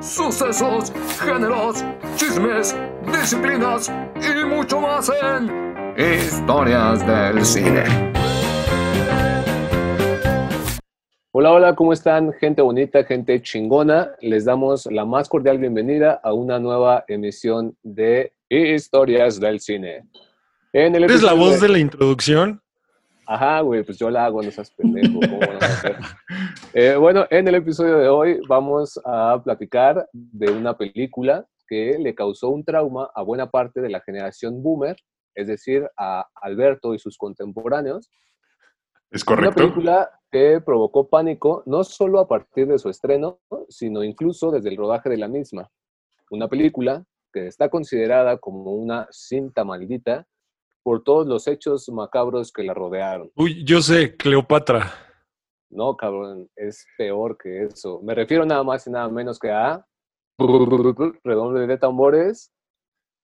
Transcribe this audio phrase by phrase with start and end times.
[0.00, 1.84] sucesos, géneros,
[2.16, 2.76] chismes,
[3.06, 7.84] disciplinas y mucho más en Historias del Cine.
[11.36, 12.32] Hola, hola, ¿cómo están?
[12.34, 14.12] Gente bonita, gente chingona.
[14.20, 20.04] Les damos la más cordial bienvenida a una nueva emisión de Historias del Cine.
[20.72, 21.68] En el ¿Es la voz de...
[21.68, 22.60] la introducción?
[23.26, 25.20] Ajá, güey, pues yo la hago, no seas pendejo.
[26.74, 32.14] eh, bueno, en el episodio de hoy vamos a platicar de una película que le
[32.14, 34.96] causó un trauma a buena parte de la generación boomer,
[35.34, 38.10] es decir, a Alberto y sus contemporáneos.
[39.10, 39.48] Es correcto.
[39.48, 44.68] Una película que provocó pánico no solo a partir de su estreno, sino incluso desde
[44.68, 45.70] el rodaje de la misma.
[46.30, 50.26] Una película que está considerada como una cinta maldita
[50.84, 53.32] por todos los hechos macabros que la rodearon.
[53.34, 54.92] Uy, yo sé, Cleopatra.
[55.70, 58.00] No, cabrón, es peor que eso.
[58.02, 59.84] Me refiero nada más y nada menos que a
[60.38, 62.52] redondo de tambores.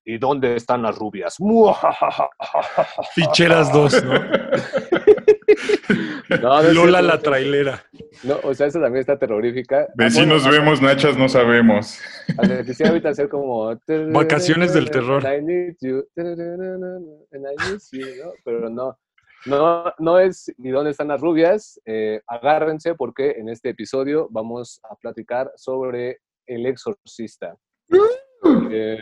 [0.05, 1.37] ¿Y dónde están las rubias?
[3.15, 4.15] Ficheras dos, ¿no?
[6.73, 7.85] Lola la trailera.
[8.23, 9.89] No, o sea, eso también está terrorífica.
[9.95, 11.99] Vecinos vemos, nachas no sabemos.
[12.65, 13.77] quisiera ahorita hacer como...
[14.13, 15.23] Vacaciones del terror.
[18.45, 18.99] Pero no.
[19.47, 21.81] No, no es ¿y dónde están las rubias?
[21.87, 27.57] Eh, agárrense porque en este episodio vamos a platicar sobre El Exorcista.
[28.71, 28.99] Eh,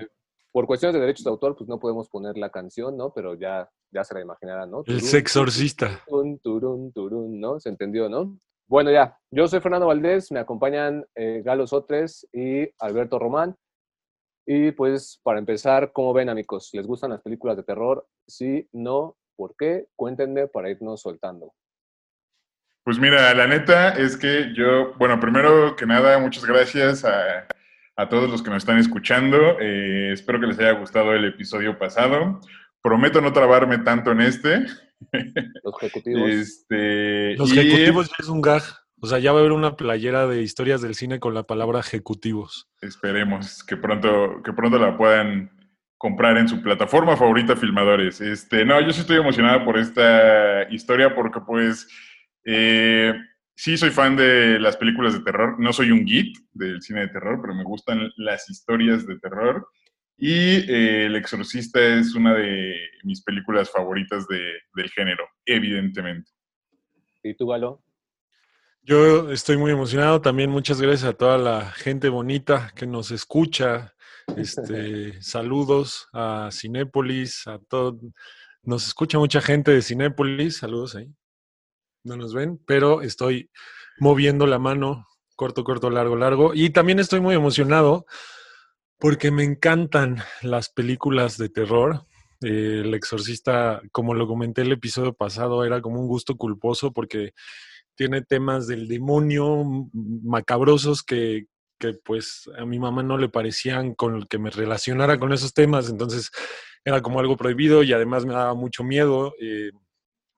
[0.52, 3.12] por cuestiones de derechos de autor, pues no podemos poner la canción, ¿no?
[3.12, 4.82] Pero ya, ya se la imaginarán, ¿no?
[4.86, 6.02] El sexorcista.
[6.06, 7.60] Turun, turun, turun, ¿no?
[7.60, 8.36] Se entendió, ¿no?
[8.66, 13.56] Bueno, ya, yo soy Fernando Valdés, me acompañan eh, Galo Sotres y Alberto Román.
[14.46, 16.70] Y pues, para empezar, ¿cómo ven, amigos?
[16.72, 18.06] ¿Les gustan las películas de terror?
[18.26, 19.86] Sí, no, ¿por qué?
[19.96, 21.54] Cuéntenme para irnos soltando.
[22.84, 27.46] Pues mira, la neta es que yo, bueno, primero que nada, muchas gracias a
[27.98, 29.58] a todos los que nos están escuchando.
[29.60, 32.40] Eh, espero que les haya gustado el episodio pasado.
[32.80, 34.66] Prometo no trabarme tanto en este.
[35.64, 36.30] Los ejecutivos.
[36.30, 38.62] Este, los ejecutivos ya es un gag.
[39.00, 41.80] O sea, ya va a haber una playera de historias del cine con la palabra
[41.80, 42.68] ejecutivos.
[42.80, 45.50] Esperemos que pronto, que pronto la puedan
[45.98, 48.20] comprar en su plataforma favorita Filmadores.
[48.20, 51.88] Este, no, yo sí estoy emocionada por esta historia porque pues
[52.44, 53.12] eh,
[53.58, 55.58] sí soy fan de las películas de terror.
[55.58, 59.68] No soy un geek del cine de terror, pero me gustan las historias de terror.
[60.16, 66.30] Y eh, El Exorcista es una de mis películas favoritas del género, evidentemente.
[67.24, 67.82] ¿Y tú, Galo?
[68.82, 70.20] Yo estoy muy emocionado.
[70.20, 73.94] También muchas gracias a toda la gente bonita que nos escucha.
[74.36, 77.98] Este, saludos a Cinépolis, a todo.
[78.62, 80.58] Nos escucha mucha gente de Cinépolis.
[80.58, 81.08] Saludos ahí
[82.04, 83.50] no nos ven, pero estoy
[83.98, 86.52] moviendo la mano, corto, corto, largo, largo.
[86.54, 88.06] Y también estoy muy emocionado
[88.98, 92.06] porque me encantan las películas de terror.
[92.40, 97.32] Eh, el exorcista, como lo comenté el episodio pasado, era como un gusto culposo porque
[97.94, 101.46] tiene temas del demonio macabrosos que,
[101.78, 105.90] que pues a mi mamá no le parecían con que me relacionara con esos temas,
[105.90, 106.30] entonces
[106.84, 109.34] era como algo prohibido y además me daba mucho miedo.
[109.40, 109.70] Eh,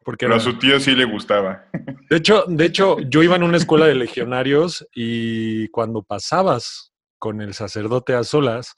[0.05, 1.67] porque Pero a su tío sí le gustaba.
[2.11, 7.41] De hecho, de hecho, yo iba en una escuela de legionarios y cuando pasabas con
[7.41, 8.75] el sacerdote a solas,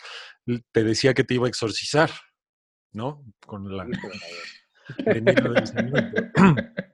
[0.71, 2.11] te decía que te iba a exorcizar,
[2.93, 3.25] ¿no?
[3.47, 3.87] Con la...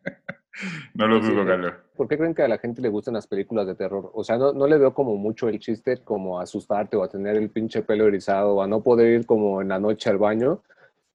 [0.94, 1.72] No lo dudo, Galo.
[1.96, 4.10] ¿Por qué creen que a la gente le gustan las películas de terror?
[4.12, 7.08] O sea, no, no le veo como mucho el chiste como a asustarte o a
[7.08, 10.18] tener el pinche pelo erizado o a no poder ir como en la noche al
[10.18, 10.62] baño.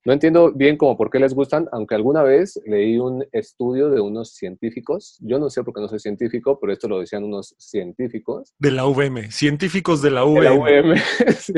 [0.05, 4.01] No entiendo bien como por qué les gustan, aunque alguna vez leí un estudio de
[4.01, 7.55] unos científicos, yo no sé por qué no soy científico, pero esto lo decían unos
[7.57, 8.53] científicos.
[8.59, 10.39] De la UVM, científicos de la UVM.
[10.39, 10.95] De la UVM,
[11.37, 11.53] sí.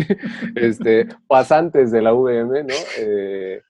[0.55, 2.75] este, pasantes de la UVM, ¿no?
[2.99, 3.61] Eh,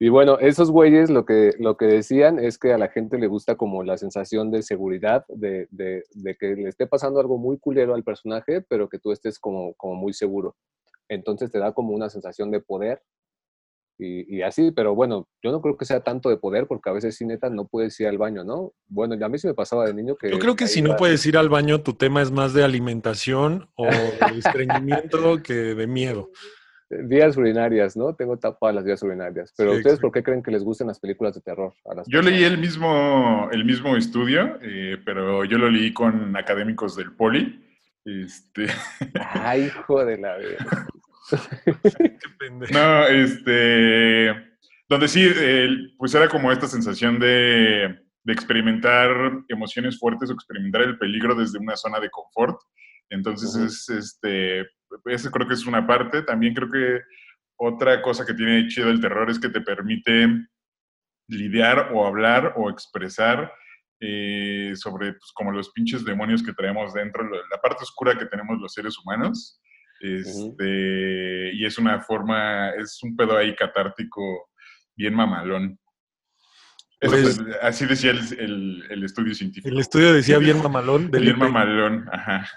[0.00, 3.28] y bueno, esos güeyes lo que, lo que decían es que a la gente le
[3.28, 7.58] gusta como la sensación de seguridad, de, de, de que le esté pasando algo muy
[7.58, 10.56] culero al personaje, pero que tú estés como, como muy seguro.
[11.08, 13.00] Entonces te da como una sensación de poder
[14.00, 17.16] y, así, pero bueno, yo no creo que sea tanto de poder porque a veces
[17.16, 18.72] sí neta no puedes ir al baño, ¿no?
[18.86, 20.30] Bueno, ya a mí sí me pasaba de niño que...
[20.30, 23.68] Yo creo que si no puedes ir al baño, tu tema es más de alimentación
[23.74, 26.30] o de estreñimiento que de miedo.
[26.90, 28.14] Vías urinarias, ¿no?
[28.14, 29.52] Tengo tapadas las vías urinarias.
[29.58, 31.74] Pero ¿ustedes por qué creen que les gustan las películas de terror?
[32.06, 37.12] yo leí el mismo, el mismo estudio, eh, pero yo lo leí con académicos del
[37.12, 37.62] Poli.
[38.06, 38.68] Este...
[39.20, 40.56] Ay, hijo de la vida.
[42.72, 44.34] no, este.
[44.88, 45.28] Donde sí,
[45.98, 49.08] pues era como esta sensación de, experimentar
[49.48, 52.60] emociones fuertes o experimentar el peligro desde una zona de confort.
[53.10, 54.66] Entonces, es, este,
[55.06, 56.22] ese creo que es una parte.
[56.22, 57.00] También creo que
[57.58, 60.28] otra cosa que tiene chido el terror es que te permite
[61.28, 63.52] lidiar o hablar o expresar
[64.00, 68.58] eh, sobre pues, como los pinches demonios que traemos dentro, la parte oscura que tenemos
[68.58, 69.60] los seres humanos.
[70.00, 74.50] Este, Y es una forma, es un pedo ahí catártico
[74.96, 75.78] bien mamalón.
[77.00, 79.68] Pues así decía el, el, estudio científico.
[79.68, 81.10] El estudio decía bien mamalón.
[81.10, 82.48] bien mamalón, ajá.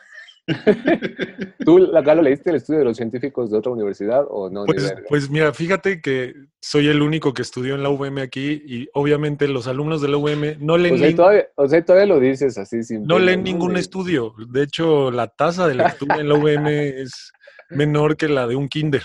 [1.66, 4.66] ¿Tú acá lo leíste el estudio de los científicos de otra universidad o no?
[4.66, 8.90] Pues, pues, mira, fíjate que soy el único que estudió en la UVM aquí y
[8.94, 10.96] obviamente los alumnos de la UVM no leen...
[10.96, 13.04] O sea, todavía, o sea, todavía lo dices así sin...
[13.04, 14.34] No leen ningún estudio.
[14.50, 17.32] De hecho, la tasa de lectura en la UVM es
[17.70, 19.04] menor que la de un kinder.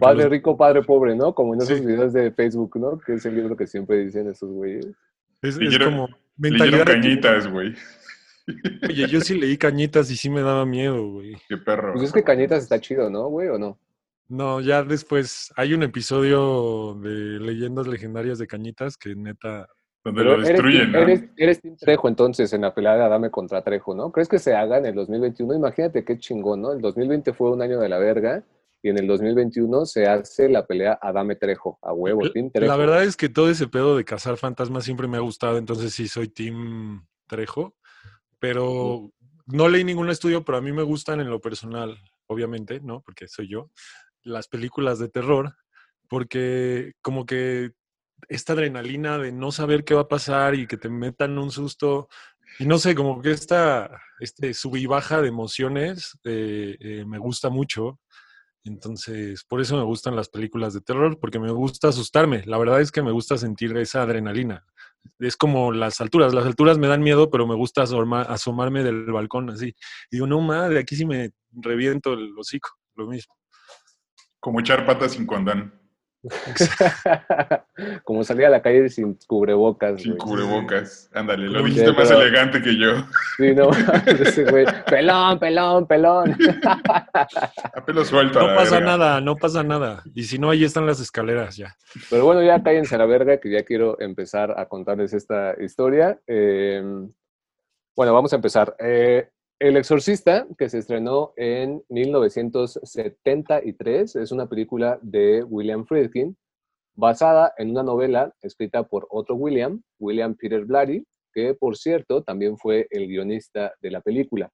[0.00, 1.34] Padre rico, padre pobre, ¿no?
[1.34, 2.98] Como en esos videos de Facebook, ¿no?
[2.98, 4.86] Que es el libro que siempre dicen esos güeyes.
[5.42, 6.08] Es, como
[6.38, 6.86] mentalidad.
[6.86, 7.74] cañitas, güey.
[8.88, 11.36] Oye, yo sí leí Cañitas y sí me daba miedo, güey.
[11.48, 11.92] Qué perro.
[11.92, 13.48] Pues es que Cañitas está chido, ¿no, güey?
[13.48, 13.78] ¿O no?
[14.28, 19.68] No, ya después hay un episodio de leyendas legendarias de Cañitas que neta.
[20.02, 21.28] Donde lo destruyen, eres, ¿no?
[21.36, 24.12] Eres, Trejo entonces en la pelea de Adame contra Trejo, ¿no?
[24.12, 25.54] ¿Crees que se haga en el 2021?
[25.54, 26.72] Imagínate qué chingón, ¿no?
[26.72, 28.44] El 2020 fue un año de la verga
[28.82, 32.70] y en el 2021 se hace la pelea Adame Trejo, a huevo, Team Trejo.
[32.70, 35.94] La verdad es que todo ese pedo de cazar fantasmas siempre me ha gustado, entonces
[35.94, 37.74] sí soy Team Trejo
[38.44, 39.10] pero
[39.46, 43.00] no leí ningún estudio, pero a mí me gustan en lo personal, obviamente, ¿no?
[43.00, 43.70] Porque soy yo,
[44.22, 45.56] las películas de terror,
[46.10, 47.72] porque como que
[48.28, 52.08] esta adrenalina de no saber qué va a pasar y que te metan un susto,
[52.58, 57.16] y no sé, como que esta este sub y baja de emociones eh, eh, me
[57.16, 57.98] gusta mucho.
[58.62, 62.42] Entonces, por eso me gustan las películas de terror, porque me gusta asustarme.
[62.44, 64.66] La verdad es que me gusta sentir esa adrenalina
[65.18, 66.34] es como las alturas.
[66.34, 69.68] Las alturas me dan miedo, pero me gusta asomarme del balcón así.
[70.10, 73.34] Y digo, no madre, aquí sí me reviento el hocico, lo mismo.
[74.40, 75.83] Como echar patas sin condón.
[78.04, 80.00] Como salir a la calle sin cubrebocas.
[80.00, 81.10] Sin cubrebocas.
[81.12, 82.92] Ándale, lo dijiste más elegante que yo.
[83.36, 83.70] Sí, no,
[84.06, 84.64] ese güey.
[84.86, 86.36] Pelón, pelón, pelón.
[86.64, 88.40] A pelo suelto.
[88.40, 90.02] No pasa nada, no pasa nada.
[90.14, 91.76] Y si no, ahí están las escaleras ya.
[92.10, 96.18] Pero bueno, ya cállense a la verga, que ya quiero empezar a contarles esta historia.
[96.26, 97.12] Em,
[97.94, 98.74] bueno, vamos a empezar.
[98.78, 99.28] Eh,
[99.58, 106.36] el Exorcista, que se estrenó en 1973, es una película de William Friedkin,
[106.94, 112.56] basada en una novela escrita por otro William, William Peter Blatty, que por cierto también
[112.56, 114.50] fue el guionista de la película.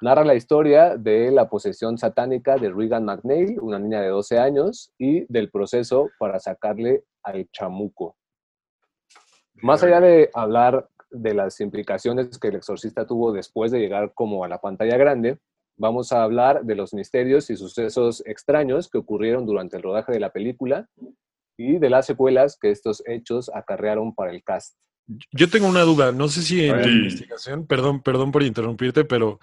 [0.00, 4.92] Narra la historia de la posesión satánica de Regan McNeil, una niña de 12 años,
[4.96, 8.16] y del proceso para sacarle al chamuco.
[9.54, 14.44] Más allá de hablar de las implicaciones que el exorcista tuvo después de llegar como
[14.44, 15.38] a la pantalla grande,
[15.76, 20.20] vamos a hablar de los misterios y sucesos extraños que ocurrieron durante el rodaje de
[20.20, 20.88] la película
[21.56, 24.76] y de las secuelas que estos hechos acarrearon para el cast.
[25.32, 29.38] Yo tengo una duda, no sé si en la investigación, perdón, perdón por interrumpirte, pero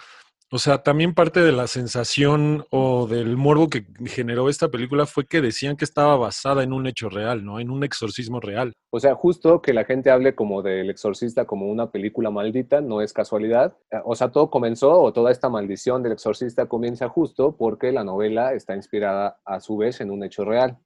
[0.51, 5.25] o sea, también parte de la sensación o del morbo que generó esta película fue
[5.25, 7.59] que decían que estaba basada en un hecho real, ¿no?
[7.59, 8.73] En un exorcismo real.
[8.91, 13.01] O sea, justo que la gente hable como del exorcista como una película maldita no
[13.01, 13.75] es casualidad.
[13.91, 18.03] Eh, o sea, todo comenzó o toda esta maldición del exorcista comienza justo porque la
[18.03, 20.77] novela está inspirada a su vez en un hecho real.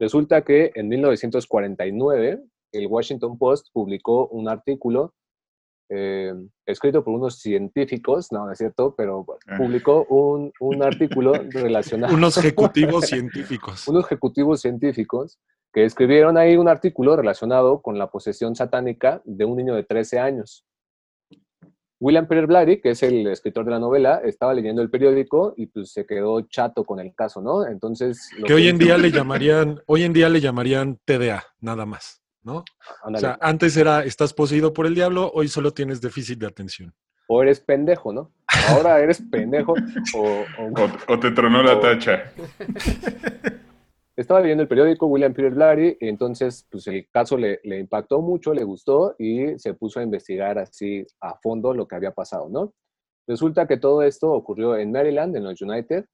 [0.00, 2.42] Resulta que en 1949
[2.72, 5.14] el Washington Post publicó un artículo
[5.90, 6.32] eh,
[6.66, 9.56] escrito por unos científicos, no, no es cierto, pero ah.
[9.56, 12.14] publicó un, un artículo relacionado.
[12.14, 13.86] unos ejecutivos científicos.
[13.88, 15.38] Unos ejecutivos científicos
[15.72, 20.20] que escribieron ahí un artículo relacionado con la posesión satánica de un niño de 13
[20.20, 20.64] años.
[22.00, 25.66] William Peter Blatty, que es el escritor de la novela, estaba leyendo el periódico y
[25.66, 27.66] pues se quedó chato con el caso, ¿no?
[27.66, 28.30] Entonces...
[28.46, 32.23] Que hoy en día le llamarían, hoy en día le llamarían TDA, nada más.
[32.44, 32.64] ¿No?
[33.04, 36.94] O sea, antes era, estás poseído por el diablo, hoy solo tienes déficit de atención.
[37.26, 38.32] O eres pendejo, ¿no?
[38.68, 39.74] Ahora eres pendejo
[40.14, 40.44] o,
[41.08, 42.32] o, te tronó la tacha.
[44.16, 48.20] Estaba leyendo el periódico William Peter Blatty y entonces pues el caso le, le, impactó
[48.20, 52.48] mucho, le gustó y se puso a investigar así a fondo lo que había pasado,
[52.48, 52.72] ¿no?
[53.26, 56.04] Resulta que todo esto ocurrió en Maryland, en los United,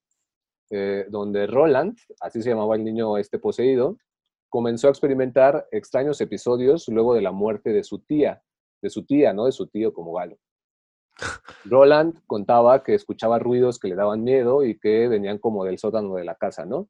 [0.70, 3.96] eh, donde Roland, así se llamaba el niño este poseído,
[4.50, 8.42] comenzó a experimentar extraños episodios luego de la muerte de su tía,
[8.83, 10.37] de su tía, no de su tío como Galo.
[11.64, 16.14] Roland contaba que escuchaba ruidos que le daban miedo y que venían como del sótano
[16.16, 16.88] de la casa, ¿no?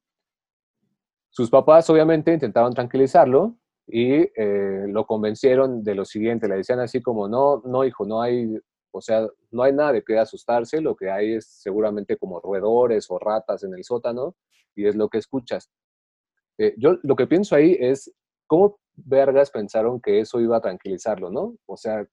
[1.29, 7.01] Sus papás obviamente intentaban tranquilizarlo y eh, lo convencieron de lo siguiente, le decían así
[7.01, 8.57] como, no, no hijo, no hay,
[8.91, 13.07] O sea, no hay nada de qué asustarse, lo que hay es seguramente como roedores
[13.09, 14.35] o ratas en el sótano
[14.75, 15.69] y es lo que escuchas.
[16.57, 18.13] Eh, yo lo que pienso ahí es,
[18.47, 21.55] ¿cómo vergas pensaron que eso iba a tranquilizarlo, no?
[21.65, 22.05] O sea...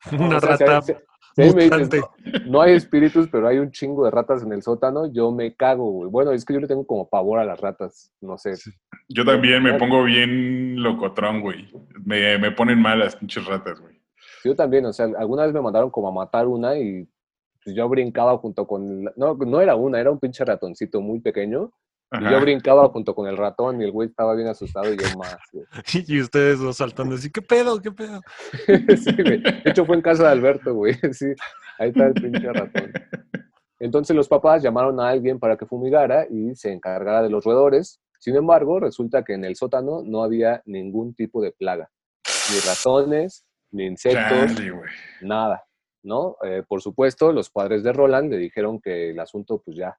[0.12, 0.92] Una o sea, si- rata si-
[1.36, 2.00] si ahí me dices, mutante.
[2.44, 5.54] no, no hay espíritus, pero hay un chingo de ratas en el sótano, yo me
[5.56, 6.10] cago, güey.
[6.10, 8.54] Bueno, es que yo le tengo como pavor a las ratas, no sé.
[8.56, 8.70] Sí.
[9.08, 11.68] Yo también me pongo bien locotrón, güey.
[12.04, 14.00] Me, me ponen mal las pinches ratas, güey.
[14.44, 17.08] Yo también, o sea, alguna vez me mandaron como a matar una y
[17.64, 19.04] pues, yo brincaba junto con...
[19.06, 21.72] la- No, no era una, era un pinche ratoncito muy pequeño.
[22.20, 25.18] Y yo brincaba junto con el ratón y el güey estaba bien asustado y yo
[25.18, 25.36] más.
[25.52, 25.64] güey.
[26.06, 27.80] Y ustedes dos saltando así, ¿qué pedo?
[27.80, 28.20] ¿Qué pedo?
[28.96, 29.40] Sí, güey.
[29.42, 30.94] De hecho, fue en casa de Alberto, güey.
[31.12, 31.26] Sí,
[31.78, 32.92] ahí está el pinche ratón.
[33.80, 38.00] Entonces los papás llamaron a alguien para que fumigara y se encargara de los roedores.
[38.18, 41.90] Sin embargo, resulta que en el sótano no había ningún tipo de plaga.
[42.50, 44.52] Ni ratones, ni insectos,
[45.20, 45.64] nada,
[46.02, 46.36] ¿no?
[46.44, 49.98] Eh, por supuesto, los padres de Roland le dijeron que el asunto pues ya,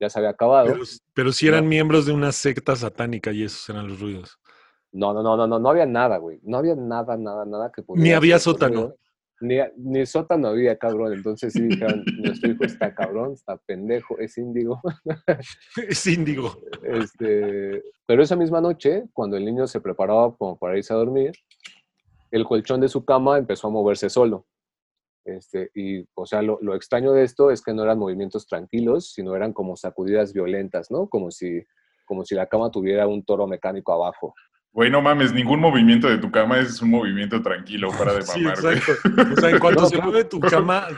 [0.00, 0.66] ya se había acabado.
[0.66, 4.38] Pero, pero si eran miembros de una secta satánica y esos eran los ruidos.
[4.92, 6.38] No, no, no, no, no, no había nada, güey.
[6.42, 8.94] No había nada, nada, nada que Ni pudiera había hacer sótano.
[9.40, 11.12] Ni, ni sótano había, cabrón.
[11.12, 14.80] Entonces sí dijeron, nuestro hijo está cabrón, está pendejo, es índigo.
[15.88, 16.56] Es índigo.
[16.84, 21.32] Este, pero esa misma noche, cuando el niño se preparaba como para irse a dormir,
[22.30, 24.46] el colchón de su cama empezó a moverse solo.
[25.24, 29.12] Este, y, o sea, lo, lo extraño de esto es que no eran movimientos tranquilos,
[29.12, 31.06] sino eran como sacudidas violentas, ¿no?
[31.08, 31.62] Como si,
[32.04, 34.34] como si la cama tuviera un toro mecánico abajo.
[34.72, 38.40] Güey, no mames, ningún movimiento de tu cama es un movimiento tranquilo para de Sí,
[38.42, 38.76] mamar, güey.
[38.76, 39.08] exacto.
[39.32, 40.88] O sea, en cuanto No, se mueve tu cama,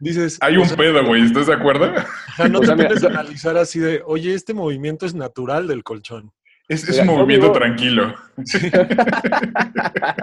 [0.00, 0.38] dices...
[0.40, 1.92] Hay o un sea, pedo, güey, ¿estás de acuerdo?
[2.50, 5.14] no O te sea, mira, pones a yo- analizar así de, oye, este movimiento es
[5.14, 6.32] natural del colchón.
[6.68, 8.14] Es, es Mira, un movimiento vivo- tranquilo.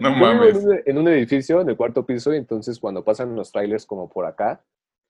[0.00, 0.56] No mames.
[0.86, 4.26] En un, edificio en el cuarto piso y entonces cuando pasan los trailers como por
[4.26, 4.62] acá,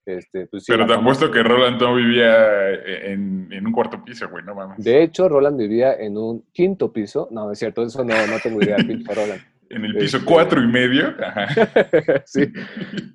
[0.06, 4.28] este, pues sí, Pero te apuesto que Roland no vivía en, en un cuarto piso,
[4.30, 4.82] güey, no mames.
[4.82, 7.28] De hecho, Roland vivía en un quinto piso.
[7.30, 9.40] No, no es cierto, eso no, no tengo idea, pinche Roland.
[9.70, 11.14] En el piso Este- cuatro y medio.
[11.22, 11.46] Ajá.
[12.24, 12.50] sí,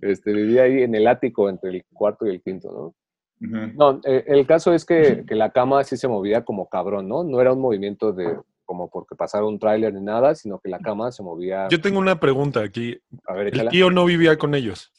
[0.03, 2.95] este, vivía ahí en el ático entre el cuarto y el quinto, ¿no?
[3.75, 7.23] No, eh, el caso es que, que la cama sí se movía como cabrón, ¿no?
[7.23, 10.79] No era un movimiento de como porque pasara un tráiler ni nada, sino que la
[10.79, 11.67] cama se movía.
[11.69, 12.97] Yo tengo una pregunta aquí.
[13.27, 14.91] a ver, El tío no vivía con ellos.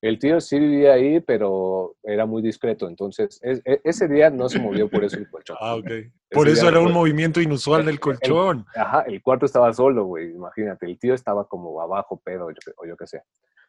[0.00, 2.88] El tío sí vivía ahí, pero era muy discreto.
[2.88, 5.56] Entonces, es- e- ese día no se movió por eso el colchón.
[5.60, 5.86] Ah, ok.
[6.32, 8.66] Por eso era un fue- movimiento inusual el- del el- colchón.
[8.74, 10.30] Ajá, el cuarto estaba solo, güey.
[10.32, 13.22] Imagínate, el tío estaba como abajo, pedo, o yo, o yo qué sé.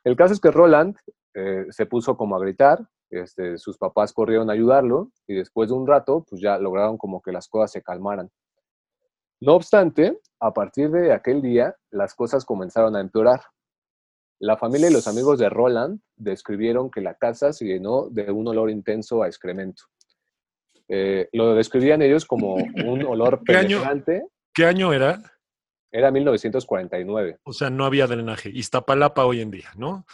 [0.04, 0.96] El caso es que Roland
[1.36, 2.80] eh, se puso como a gritar.
[3.14, 7.22] Este, sus papás corrieron a ayudarlo y después de un rato, pues ya lograron como
[7.22, 8.30] que las cosas se calmaran.
[9.40, 13.42] No obstante, a partir de aquel día, las cosas comenzaron a empeorar.
[14.40, 18.48] La familia y los amigos de Roland describieron que la casa se llenó de un
[18.48, 19.84] olor intenso a excremento.
[20.88, 23.82] Eh, lo describían ellos como un olor ¿Qué año?
[24.54, 25.22] ¿Qué año era?
[25.92, 27.38] Era 1949.
[27.44, 28.50] O sea, no había drenaje.
[28.50, 30.06] Iztapalapa hoy en día, ¿no?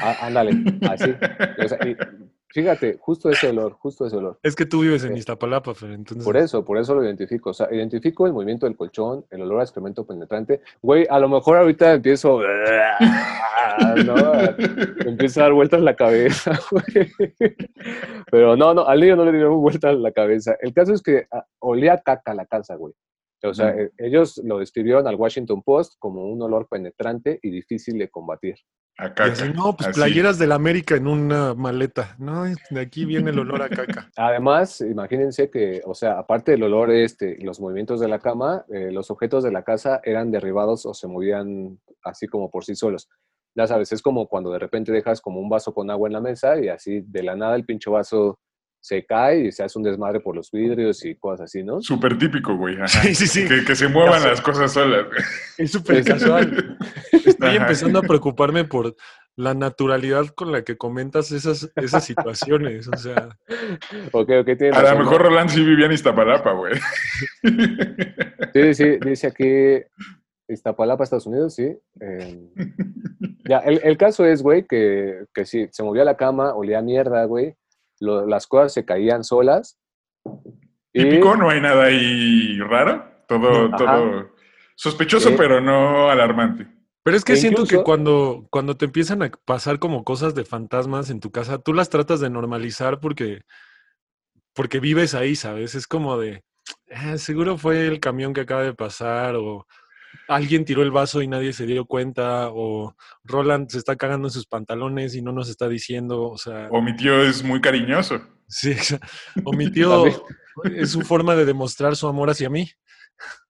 [0.00, 0.52] Á- ándale,
[0.88, 1.10] así.
[1.64, 1.96] O sea, y
[2.54, 4.38] fíjate, justo ese olor, justo ese olor.
[4.42, 5.18] Es que tú vives en Sí.
[5.18, 6.24] Iztapalapa, Fer, entonces...
[6.24, 7.50] Por eso, por eso lo identifico.
[7.50, 10.60] O sea, identifico el movimiento del colchón, el olor a excremento penetrante.
[10.80, 12.40] Güey, a lo mejor ahorita empiezo.
[14.06, 14.14] ¿no?
[15.04, 17.10] Empieza a dar vueltas la cabeza, güey.
[18.30, 20.56] Pero no, no, al niño no le dieron vueltas la cabeza.
[20.60, 22.94] El caso es que ah, olía a caca la casa, güey.
[23.44, 23.90] O sea, Mm.
[23.98, 28.56] ellos lo describieron al Washington Post como un olor penetrante y difícil de combatir.
[28.96, 29.24] A caca.
[29.32, 29.98] así, no, pues Así.
[30.00, 32.14] playeras del América en una maleta.
[32.18, 34.08] No, de aquí viene el olor a caca.
[34.16, 38.64] Además, imagínense que, o sea, aparte del olor este y los movimientos de la cama,
[38.72, 42.76] eh, los objetos de la casa eran derribados o se movían así como por sí
[42.76, 43.08] solos.
[43.56, 46.20] Ya sabes, es como cuando de repente dejas como un vaso con agua en la
[46.20, 48.38] mesa y así de la nada el pinche vaso
[48.84, 51.80] se cae y se hace un desmadre por los vidrios y cosas así, ¿no?
[51.80, 52.76] Súper típico, güey.
[52.76, 52.86] ajá.
[52.88, 53.48] Sí, sí, sí.
[53.48, 55.06] Que, que se muevan las cosas solas.
[55.06, 55.22] güey.
[55.56, 56.76] Es súper casual.
[57.12, 57.62] Estoy Ajá.
[57.62, 58.94] empezando a preocuparme por
[59.36, 62.86] la naturalidad con la que comentas esas, esas situaciones.
[62.88, 63.30] O sea,
[64.12, 66.74] Ok, ok, tiene A lo mejor Roland sí vivía en Iztapalapa, güey.
[68.52, 69.82] Sí, sí, dice aquí
[70.46, 71.74] Iztapalapa, Estados Unidos, sí.
[72.02, 72.50] Eh,
[73.48, 76.82] ya, el, el caso es, güey, que, que sí, se movía la cama, olía a
[76.82, 77.56] mierda, güey.
[78.00, 79.78] Lo- las cosas se caían solas.
[80.92, 83.04] Y, Típico, no hay nada ahí raro.
[83.26, 83.76] Todo, Ajá.
[83.76, 84.30] todo
[84.76, 85.34] sospechoso, Sí.
[85.38, 86.66] pero no alarmante.
[87.02, 90.44] pero es que E siento que cuando, cuando te empiezan a pasar como cosas de
[90.46, 93.42] fantasmas en tu casa, tú las tratas de normalizar porque,
[94.54, 95.74] porque vives ahí, ¿sabes?
[95.74, 96.42] Es como de,
[96.90, 99.66] "Ah, seguro fue el camión que acaba de pasar o
[100.28, 102.94] alguien tiró el vaso y nadie se dio cuenta, o
[103.24, 106.68] Roland se está cagando en sus pantalones y no nos está diciendo, o sea...
[106.70, 108.20] O mi tío es muy cariñoso.
[108.48, 108.74] Sí,
[109.44, 110.04] o mi tío
[110.64, 112.68] es su forma de demostrar su amor hacia mí.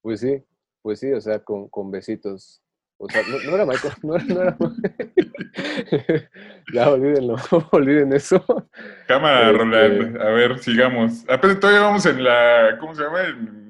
[0.03, 0.43] Pues sí,
[0.83, 2.61] pues sí, o sea, con, con besitos.
[2.97, 4.57] O sea, no, no era Michael, no era...
[4.59, 4.73] No
[5.91, 6.31] era...
[6.73, 7.37] ya, olvídenlo,
[7.73, 8.45] olviden eso.
[9.07, 10.21] Cámara, Este- Roland.
[10.21, 11.25] A ver, sigamos.
[11.29, 12.77] Apenas todavía vamos en la.
[12.79, 13.23] ¿Cómo se llama?
[13.23, 13.64] En,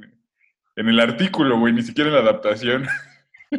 [0.76, 2.84] en el artículo, güey, ni siquiera en la adaptación.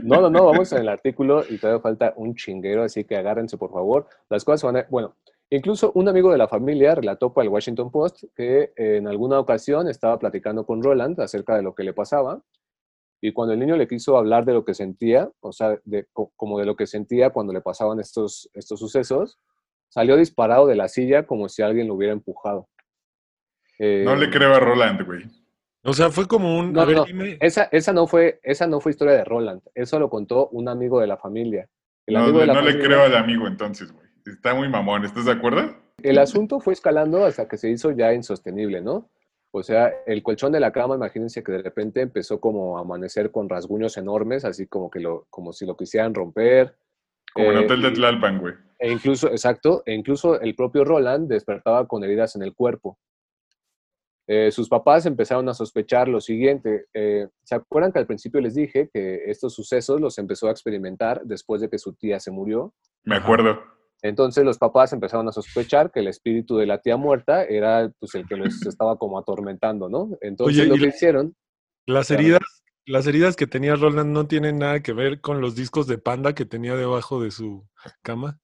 [0.03, 3.57] No, no, no, vamos en el artículo y todavía falta un chinguero, así que agárrense,
[3.57, 4.07] por favor.
[4.29, 4.87] Las cosas van a...
[4.89, 5.15] Bueno,
[5.49, 9.39] incluso un amigo de la familia relató para el Washington Post que eh, en alguna
[9.39, 12.41] ocasión estaba platicando con Roland acerca de lo que le pasaba
[13.21, 16.33] y cuando el niño le quiso hablar de lo que sentía, o sea, de, co-
[16.35, 19.39] como de lo que sentía cuando le pasaban estos, estos sucesos,
[19.87, 22.67] salió disparado de la silla como si alguien lo hubiera empujado.
[23.79, 25.23] Eh, No le creo a Roland, güey.
[25.85, 26.73] O sea, fue como un...
[26.73, 27.37] No, a ver, no, dime...
[27.39, 30.99] Esa, esa, no fue, esa no fue historia de Roland, eso lo contó un amigo
[30.99, 31.69] de la familia.
[32.07, 34.05] El No, amigo de la no le creo al amigo entonces, güey.
[34.25, 35.75] Está muy mamón, ¿estás de acuerdo?
[36.01, 39.09] El asunto fue escalando hasta que se hizo ya insostenible, ¿no?
[39.51, 43.31] O sea, el colchón de la cama, imagínense que de repente empezó como a amanecer
[43.31, 46.75] con rasguños enormes, así como que lo, como si lo quisieran romper.
[47.33, 48.53] Como en Eh, Hotel de Tlalpan, güey.
[48.79, 52.97] E incluso, exacto, e incluso el propio Roland despertaba con heridas en el cuerpo.
[54.27, 56.85] Eh, sus papás empezaron a sospechar lo siguiente.
[56.93, 61.21] eh, ¿Se acuerdan que al principio les dije que estos sucesos los empezó a experimentar
[61.25, 62.73] después de que su tía se murió?
[63.03, 63.59] Me acuerdo.
[64.01, 68.13] Entonces los papás empezaron a sospechar que el espíritu de la tía muerta era pues,
[68.15, 70.09] el que los estaba como atormentando, ¿no?
[70.21, 71.35] Entonces Oye, lo y que la- hicieron,
[71.87, 72.21] Las Claro.
[72.21, 72.39] heridas,
[72.87, 76.33] las heridas que tenía Roland no tienen nada que ver con los discos de Panda
[76.33, 77.67] que tenía debajo de su
[78.03, 78.39] cama.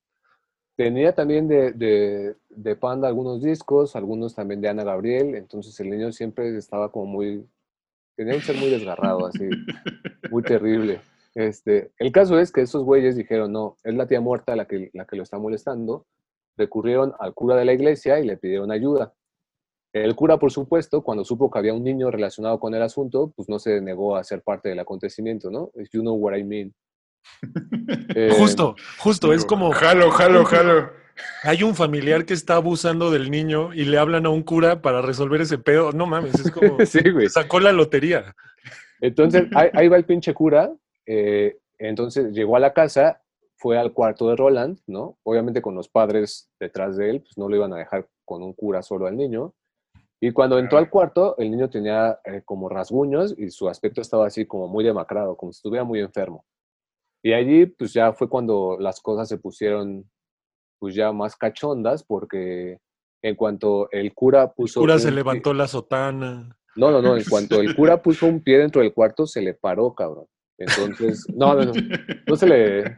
[0.75, 5.89] Tenía también de, de, de Panda algunos discos, algunos también de Ana Gabriel, entonces el
[5.89, 7.47] niño siempre estaba como muy,
[8.15, 9.49] tenía un ser muy desgarrado, así,
[10.31, 11.01] muy terrible.
[11.33, 14.89] Este, el caso es que estos güeyes dijeron, no, es la tía muerta la que,
[14.93, 16.05] la que lo está molestando,
[16.57, 19.13] recurrieron al cura de la iglesia y le pidieron ayuda.
[19.93, 23.49] El cura, por supuesto, cuando supo que había un niño relacionado con el asunto, pues
[23.49, 25.71] no se negó a ser parte del acontecimiento, ¿no?
[25.91, 26.73] You know what I mean.
[28.15, 30.89] Eh, Justo, justo, es como Jalo, jalo, jalo.
[31.43, 35.01] hay un familiar que está abusando del niño y le hablan a un cura para
[35.01, 35.91] resolver ese pedo.
[35.91, 37.29] No mames, es como sí, güey.
[37.29, 38.36] sacó la lotería.
[38.99, 40.71] Entonces, ahí, ahí va el pinche cura.
[41.07, 43.21] eh, entonces llegó a la casa,
[43.57, 45.17] fue al cuarto de Roland, ¿no?
[45.23, 48.53] Obviamente con los padres detrás de él, pues no lo iban a dejar con un
[48.53, 49.53] cura solo al niño.
[50.19, 54.27] Y cuando entró al cuarto, el niño tenía eh, como rasguños y su aspecto estaba
[54.27, 56.45] así como muy demacrado, como si estuviera muy enfermo.
[57.23, 60.10] Y allí, pues ya fue cuando las cosas se pusieron,
[60.79, 62.77] pues ya más cachondas, porque
[63.23, 64.79] en cuanto el cura puso...
[64.79, 66.57] Cura se pie- levantó la sotana.
[66.75, 67.15] no, no, no.
[67.15, 70.25] En cuanto el cura puso un pie dentro del cuarto, se le paró, cabrón.
[70.57, 71.71] Entonces, no, no, no.
[72.27, 72.97] No se le.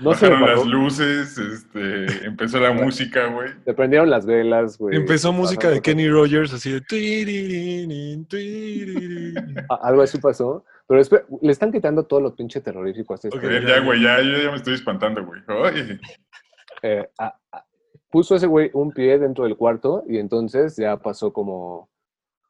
[0.00, 0.56] No se le Bajaron paró.
[0.56, 3.48] las luces, este, empezó la música, güey.
[3.64, 4.94] Se prendieron las velas, güey.
[4.96, 6.82] Empezó música de Kenny Rogers, así de...
[9.80, 10.64] Algo así pasó.
[10.88, 13.76] Pero espera, le están quitando todo lo pinche terrorífico a este Ok, A ver, historia.
[13.78, 15.40] ya, güey, ya, yo ya me estoy espantando, güey.
[16.82, 17.64] Eh, a- a-
[18.10, 21.90] puso ese güey un pie dentro del cuarto y entonces ya pasó como,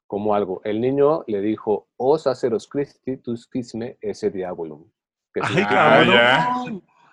[0.06, 0.60] como algo.
[0.64, 4.84] El niño le dijo, os aceros Christi, tus quisme ese diabolum.
[5.32, 6.64] Que Ay, significa- Ah,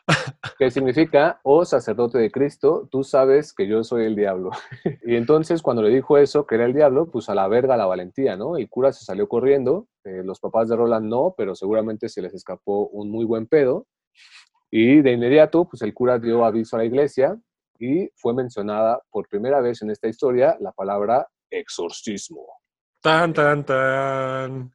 [0.59, 4.51] que significa, oh sacerdote de Cristo, tú sabes que yo soy el diablo.
[5.05, 7.85] y entonces cuando le dijo eso, que era el diablo, pues a la verga la
[7.85, 8.57] valentía, ¿no?
[8.57, 12.33] El cura se salió corriendo, eh, los papás de Roland no, pero seguramente se les
[12.33, 13.87] escapó un muy buen pedo.
[14.71, 17.37] Y de inmediato, pues el cura dio aviso a la iglesia
[17.79, 22.45] y fue mencionada por primera vez en esta historia la palabra exorcismo.
[23.01, 24.71] Tan, tan, tan.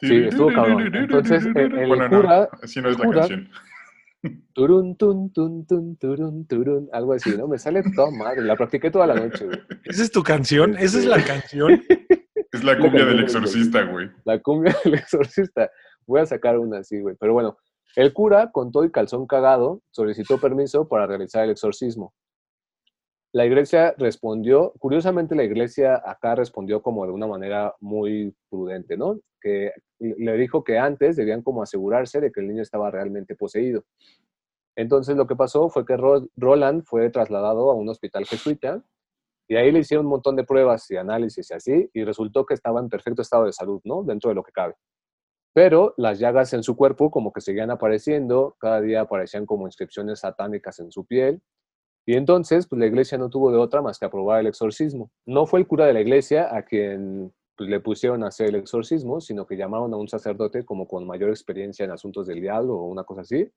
[0.00, 0.94] Sí, estuvo cabrón.
[0.94, 3.48] Entonces, el- el Bueno, no, cura- así no es la cura- canción.
[4.52, 7.48] Turun, tun, tun, tun, turun, turun, algo así, ¿no?
[7.48, 8.42] Me sale toda madre.
[8.42, 9.58] La practiqué toda la noche, güey.
[9.84, 10.76] ¿Esa es tu canción?
[10.78, 11.82] ¿Esa es la canción?
[12.52, 14.10] Es la cumbia del exorcista, güey.
[14.24, 15.70] La cumbia del exorcista.
[16.06, 17.14] Voy a sacar una así, güey.
[17.18, 17.56] Pero bueno,
[17.96, 22.12] el cura, con todo y calzón cagado, solicitó permiso para realizar el exorcismo.
[23.32, 29.20] La iglesia respondió, curiosamente la iglesia acá respondió como de una manera muy prudente, ¿no?
[29.40, 33.84] Que le dijo que antes debían como asegurarse de que el niño estaba realmente poseído.
[34.76, 38.82] Entonces lo que pasó fue que Ro- Roland fue trasladado a un hospital jesuita
[39.50, 42.54] y ahí le hicieron un montón de pruebas y análisis y así, y resultó que
[42.54, 44.04] estaba en perfecto estado de salud, ¿no?
[44.04, 44.76] Dentro de lo que cabe.
[45.52, 50.20] Pero las llagas en su cuerpo como que seguían apareciendo, cada día aparecían como inscripciones
[50.20, 51.42] satánicas en su piel,
[52.06, 55.10] y entonces pues la iglesia no tuvo de otra más que aprobar el exorcismo.
[55.26, 58.54] No fue el cura de la iglesia a quien pues, le pusieron a hacer el
[58.54, 62.76] exorcismo, sino que llamaron a un sacerdote como con mayor experiencia en asuntos del diablo
[62.76, 63.50] o una cosa así.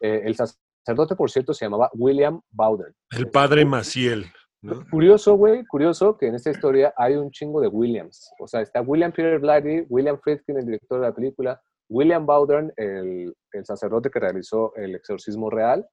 [0.00, 2.94] Eh, el sacerdote, por cierto, se llamaba William Bowden.
[3.16, 4.26] El padre Maciel.
[4.64, 4.84] ¿No?
[4.90, 8.30] Curioso, güey, curioso que en esta historia hay un chingo de Williams.
[8.40, 12.72] O sea, está William Peter Blatty, William Friedkin, el director de la película, William Bowden,
[12.76, 15.86] el, el sacerdote que realizó el exorcismo real.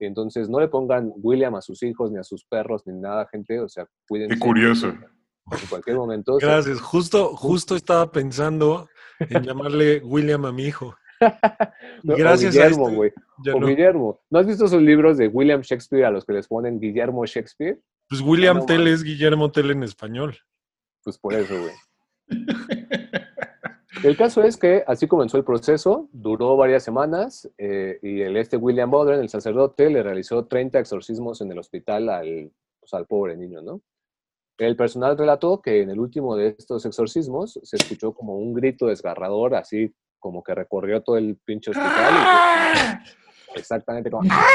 [0.00, 3.28] Y entonces no le pongan William a sus hijos ni a sus perros ni nada,
[3.30, 3.60] gente.
[3.60, 4.34] O sea, cuídense.
[4.34, 4.88] Qué curioso.
[4.88, 6.40] En cualquier momento.
[6.40, 6.80] se- Gracias.
[6.80, 8.88] Justo, justo estaba pensando
[9.20, 10.94] en llamarle William a mi hijo.
[12.02, 13.12] No, o Gracias Guillermo, este- güey.
[13.54, 13.66] O no.
[13.66, 14.20] Guillermo.
[14.30, 17.80] ¿No has visto esos libros de William Shakespeare a los que les ponen Guillermo Shakespeare?
[18.08, 20.36] Pues William no Tell es Guillermo Tell en español.
[21.02, 21.74] Pues por eso, güey.
[24.02, 28.56] El caso es que así comenzó el proceso, duró varias semanas eh, y el este
[28.58, 33.36] William Bowden, el sacerdote, le realizó 30 exorcismos en el hospital al, pues, al pobre
[33.36, 33.80] niño, ¿no?
[34.58, 38.86] El personal relató que en el último de estos exorcismos se escuchó como un grito
[38.86, 42.14] desgarrador, así como que recorrió todo el pinche hospital.
[43.54, 44.28] y- exactamente como...
[44.30, 44.46] ¡Ah!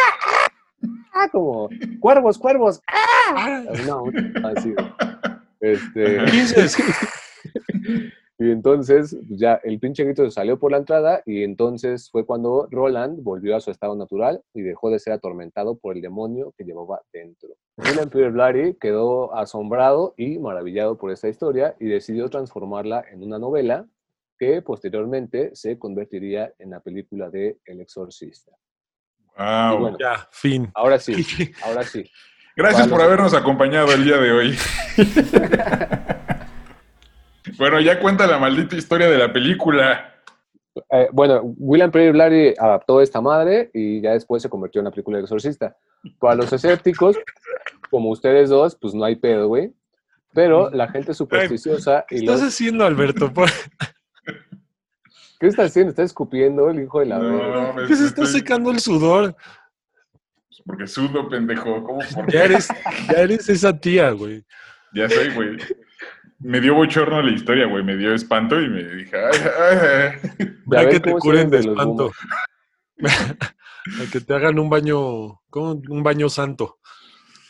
[1.31, 2.81] Como, cuervos, cuervos.
[2.87, 3.63] ¡Ah!
[3.85, 4.05] No,
[4.43, 4.73] así.
[5.59, 6.17] Este,
[8.39, 12.67] y entonces pues, ya el pinche grito salió por la entrada y entonces fue cuando
[12.71, 16.63] Roland volvió a su estado natural y dejó de ser atormentado por el demonio que
[16.63, 17.49] llevaba dentro.
[17.77, 23.37] William Peter Blatty quedó asombrado y maravillado por esta historia y decidió transformarla en una
[23.37, 23.85] novela
[24.37, 28.53] que posteriormente se convertiría en la película de El Exorcista.
[29.39, 29.73] Wow.
[29.73, 30.69] Y bueno, Ya, fin.
[30.75, 31.13] Ahora sí,
[31.63, 32.03] ahora sí.
[32.55, 32.91] Gracias Vale.
[32.91, 34.57] por habernos acompañado el día de hoy.
[37.57, 40.13] bueno, ya cuenta la maldita historia de la película.
[40.91, 44.91] Eh, bueno, William Peter Blatty adaptó esta madre y ya después se convirtió en la
[44.91, 45.77] película de Exorcista.
[46.19, 47.17] Para los escépticos,
[47.89, 49.71] como ustedes dos, pues no hay pedo, güey.
[50.33, 52.49] Pero la gente supersticiosa ¿Qué y estás los...
[52.49, 53.33] haciendo, Alberto?
[53.33, 53.49] ¿Por
[55.39, 55.89] ¿Qué está haciendo?
[55.91, 57.17] ¿Está escupiendo el hijo de la...
[57.19, 57.73] No, verga?
[57.73, 59.35] me- qué se me está estoy- secando el sudor?
[60.65, 61.83] Porque sudo, pendejo.
[61.83, 61.99] ¿Cómo?
[62.13, 62.45] ¿Por Ya qué?
[62.45, 62.67] eres,
[63.09, 64.43] ya eres esa tía, güey.
[64.93, 65.57] Ya soy, güey.
[66.39, 67.83] Me dio bochorno la historia, güey.
[67.83, 69.77] Me dio espanto y me dije, ay, ay,
[70.39, 70.55] ay.
[70.67, 72.11] Ya que te curen de espanto.
[72.99, 75.81] A que te hagan un baño, ¿cómo?
[75.89, 76.79] Un baño santo.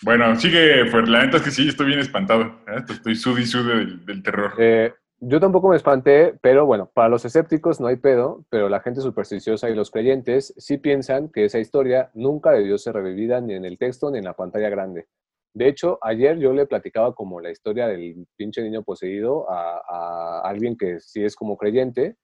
[0.02, 1.10] Bueno, sigue, Fer.
[1.10, 2.44] La neta es que sí, estoy bien espantado.
[2.68, 2.84] ¿eh?
[2.88, 4.54] Estoy sud y sude del, del terror.
[4.58, 8.80] Eh, yo tampoco me espanté, pero bueno, para los escépticos no hay pedo, pero la
[8.80, 13.54] gente supersticiosa y los creyentes sí piensan que esa historia nunca debió ser revivida ni
[13.54, 15.08] en el texto ni en la pantalla grande.
[15.54, 20.42] De hecho, ayer yo le platicaba como la historia del pinche niño poseído a, a
[20.42, 22.16] alguien que sí es como creyente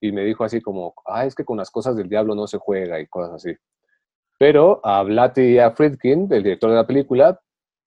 [0.00, 2.58] y me dijo así como, ah, es que con las cosas del diablo no se
[2.58, 3.56] juega y cosas así.
[4.38, 7.40] Pero a Blatty y a Friedkin, el director de la película,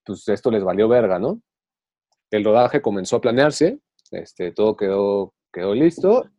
[0.04, 1.42] pues esto les valió verga, ¿no?
[2.32, 3.80] El rodaje comenzó a planearse,
[4.12, 6.30] este, todo quedó, quedó listo.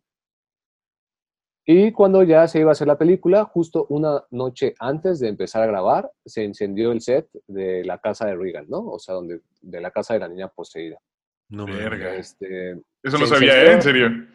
[1.67, 5.63] Y cuando ya se iba a hacer la película, justo una noche antes de empezar
[5.63, 8.87] a grabar, se incendió el set de la casa de Regan, ¿no?
[8.87, 10.99] O sea, donde, de la casa de la niña poseída.
[11.51, 12.15] No me Verga.
[12.15, 14.07] Este, Eso no se sabía, incendió.
[14.07, 14.09] ¿eh?
[14.09, 14.27] En serio.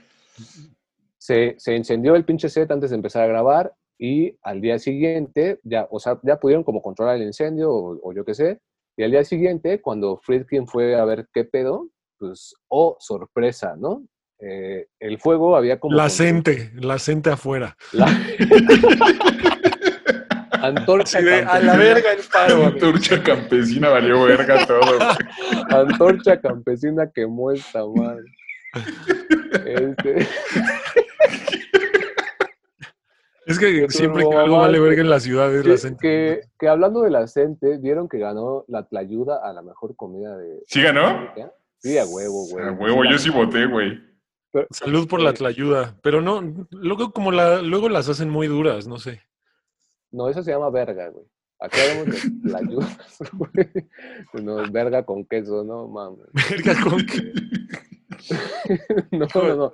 [1.17, 5.59] se, se incendió el pinche set antes de empezar a grabar y al día siguiente,
[5.63, 8.59] ya, o sea, ya pudieron como controlar el incendio o, o yo qué sé,
[8.95, 11.89] y al día siguiente, cuando Friedkin fue a ver qué pedo,
[12.27, 14.03] pues, oh, sorpresa, ¿no?
[14.39, 15.95] Eh, el fuego había como...
[15.95, 17.75] La cente, la cente afuera.
[17.91, 18.07] la-
[20.61, 22.57] Antorcha Así de, a la campesina- verga el paro.
[22.59, 22.79] La amigo.
[22.91, 24.97] turcha campesina valió verga todo.
[25.77, 28.23] Antorcha campesina quemó esta madre.
[29.65, 30.27] Este,
[33.45, 35.99] Es que Que siempre que algo vale verga en la ciudad es la que, cente.
[36.01, 40.37] que, que hablando de la gente, ¿vieron que ganó la tlayuda a la mejor comida
[40.37, 40.63] de...
[40.65, 41.29] ¿Sí ganó?
[41.83, 42.65] Sí, a huevo, güey.
[42.65, 43.99] A huevo, yo sí voté, güey.
[44.71, 45.97] Salud por la tlayuda.
[46.01, 46.41] Pero no,
[46.71, 49.21] luego como la, luego las hacen muy duras, no sé.
[50.11, 51.25] No, eso se llama verga, güey.
[51.59, 52.97] Aquí hablamos de tlayudas,
[53.33, 54.43] güey.
[54.43, 56.27] No, verga con queso, no mames.
[56.49, 57.33] Verga con que-
[59.11, 59.73] No, no, no.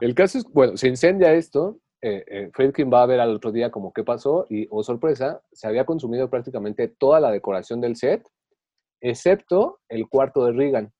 [0.00, 1.80] El caso es, bueno, se incendia esto.
[2.02, 5.42] Eh, eh, Friedkin va a ver al otro día como qué pasó y, oh sorpresa,
[5.52, 8.26] se había consumido prácticamente toda la decoración del set,
[9.00, 10.92] excepto el cuarto de Regan.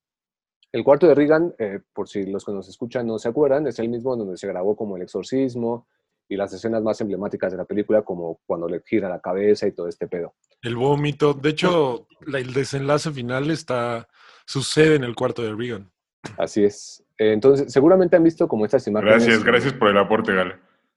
[0.76, 3.78] El cuarto de Regan, eh, por si los que nos escuchan no se acuerdan, es
[3.78, 5.86] el mismo donde se grabó como el exorcismo
[6.28, 9.72] y las escenas más emblemáticas de la película, como cuando le gira la cabeza y
[9.72, 10.34] todo este pedo.
[10.60, 11.32] El vómito.
[11.32, 14.06] De hecho, el desenlace final está
[14.44, 15.90] sucede en el cuarto de Regan.
[16.36, 17.02] Así es.
[17.16, 19.24] Eh, entonces, seguramente han visto como estas imágenes.
[19.24, 20.56] Gracias, gracias por el aporte, Gale.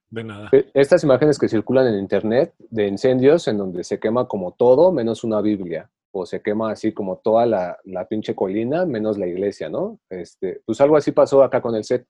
[0.10, 0.50] De nada.
[0.52, 4.92] Eh, Estas imágenes que circulan en internet de incendios en donde se quema como todo
[4.92, 5.90] menos una Biblia.
[6.12, 10.00] Pues se quema así como toda la, la pinche colina, menos la iglesia, ¿no?
[10.10, 12.06] Este, pues algo así pasó acá con el set.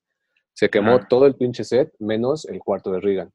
[0.54, 1.08] Se quemó Ajá.
[1.08, 3.32] todo el pinche set, menos el cuarto de Reagan.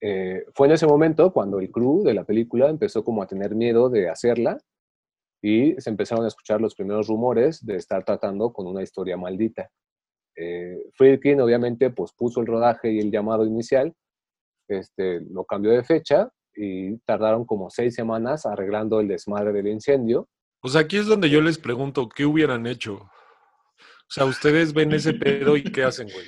[0.00, 3.54] Eh, fue en ese momento cuando el crew de la película empezó como a tener
[3.54, 4.58] miedo de hacerla
[5.42, 9.70] y se empezaron a escuchar los primeros rumores de estar tratando con una historia maldita.
[10.36, 13.92] Eh, Friedkin obviamente pues puso el rodaje y el llamado inicial,
[14.68, 20.28] este, lo cambió de fecha y tardaron como seis semanas arreglando el desmadre del incendio.
[20.60, 22.94] Pues aquí es donde yo les pregunto, ¿qué hubieran hecho?
[22.94, 26.26] O sea, ustedes ven ese pedo y ¿qué hacen, güey?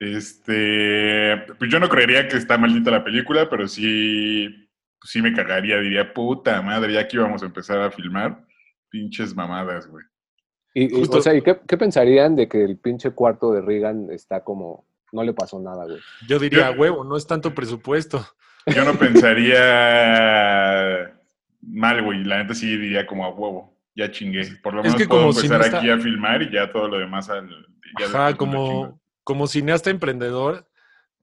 [0.00, 4.48] Este, pues yo no creería que está maldita la película, pero sí,
[5.02, 8.44] sí me cagaría, diría, puta madre, ya que íbamos a empezar a filmar,
[8.88, 10.04] pinches mamadas, güey.
[10.74, 13.60] Y, y, Justo- o sea, ¿y qué, qué pensarían de que el pinche cuarto de
[13.60, 15.98] Reagan está como, no le pasó nada, güey?
[16.28, 18.24] Yo diría, Yo- huevo, no es tanto presupuesto.
[18.74, 19.64] Yo no pensaría
[21.60, 24.46] mal, güey, la neta sí diría como a huevo, ya chingué.
[24.62, 26.98] Por lo Es menos que puedo como empezar aquí a filmar y ya todo lo
[26.98, 27.48] demás al...
[27.98, 30.68] ya Ajá, como, como cineasta emprendedor,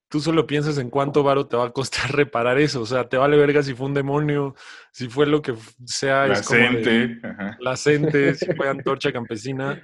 [0.10, 2.82] tú solo piensas en cuánto varo te va a costar reparar eso.
[2.82, 4.56] O sea, te vale verga si fue un demonio,
[4.92, 5.54] si fue lo que
[5.86, 6.28] sea.
[6.28, 7.58] La gente, ajá.
[7.60, 9.82] la Cente, si fue antorcha campesina.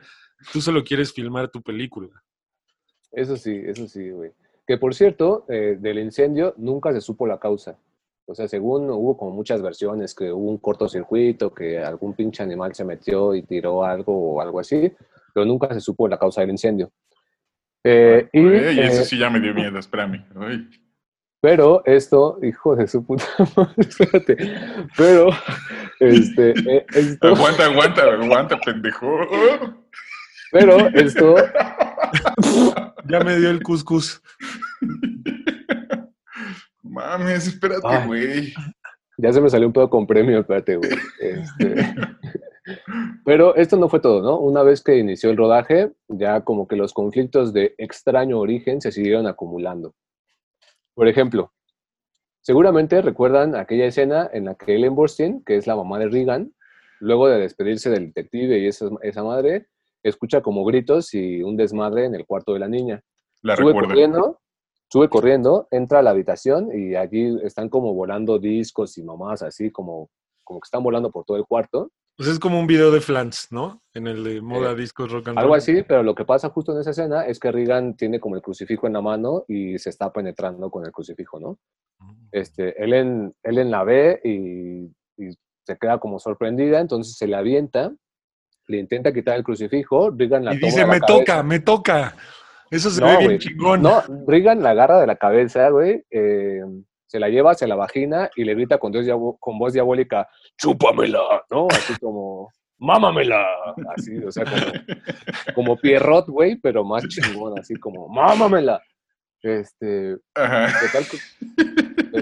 [0.51, 2.09] Tú solo quieres filmar tu película.
[3.11, 4.31] Eso sí, eso sí, güey.
[4.71, 7.75] Que por cierto, eh, del incendio nunca se supo la causa.
[8.25, 12.73] O sea, según hubo como muchas versiones, que hubo un cortocircuito, que algún pinche animal
[12.73, 14.89] se metió y tiró algo o algo así,
[15.33, 16.89] pero nunca se supo la causa del incendio.
[17.83, 18.47] Eh, y,
[18.79, 20.25] eso eh, sí ya me dio miedo, espérame.
[20.37, 20.69] Ay.
[21.41, 23.25] Pero esto, hijo de su puta
[23.57, 24.37] madre, espérate.
[24.95, 25.31] Pero,
[25.99, 26.53] este,
[26.97, 29.19] esto, Aguanta, aguanta, aguanta, pendejo.
[30.49, 31.35] pero esto,
[33.07, 34.21] Ya me dio el cuscús.
[36.83, 38.53] Mames, espérate, güey.
[39.17, 40.91] ya se me salió un pedo con premio, espérate, güey.
[41.19, 41.95] Este,
[43.25, 44.39] pero esto no fue todo, ¿no?
[44.39, 48.91] Una vez que inició el rodaje, ya como que los conflictos de extraño origen se
[48.91, 49.95] siguieron acumulando.
[50.93, 51.53] Por ejemplo,
[52.41, 56.53] seguramente recuerdan aquella escena en la que Ellen Burstyn, que es la mamá de Regan,
[56.99, 59.67] luego de despedirse del detective y esa, esa madre,
[60.03, 63.01] escucha como gritos y un desmadre en el cuarto de la niña.
[63.41, 63.89] La sube recuerdo.
[63.89, 64.39] corriendo,
[64.91, 69.71] sube corriendo, entra a la habitación y allí están como volando discos y mamás así
[69.71, 70.09] como,
[70.43, 71.89] como que están volando por todo el cuarto.
[72.17, 73.81] Pues es como un video de Flans, ¿no?
[73.95, 75.57] En el de moda Eh, discos rock and Algo roll.
[75.57, 78.41] así, pero lo que pasa justo en esa escena es que Regan tiene como el
[78.41, 81.57] crucifijo en la mano y se está penetrando con el crucifijo, ¿no?
[82.31, 84.83] Este, Ellen, Ellen la ve y,
[85.17, 85.31] y
[85.65, 87.93] se queda como sorprendida, entonces se le avienta,
[88.71, 91.19] le intenta quitar el crucifijo, Regan la Y toma dice, de la me cabeza".
[91.19, 92.15] toca, me toca.
[92.71, 93.39] Eso se No, ve bien güey.
[93.39, 93.81] chingón.
[93.81, 96.61] No, Regan la agarra de la cabeza, güey, eh,
[97.05, 99.05] se la lleva hacia la vagina y le grita con, Dios
[99.39, 101.67] con voz diabólica, chúpamela, ¿no?
[101.69, 103.45] Así como, mámamela,
[103.97, 104.55] así, o sea, como,
[105.55, 108.81] como Pierrot, güey, pero más chingón, así como, mámamela.
[109.43, 111.03] Este, total,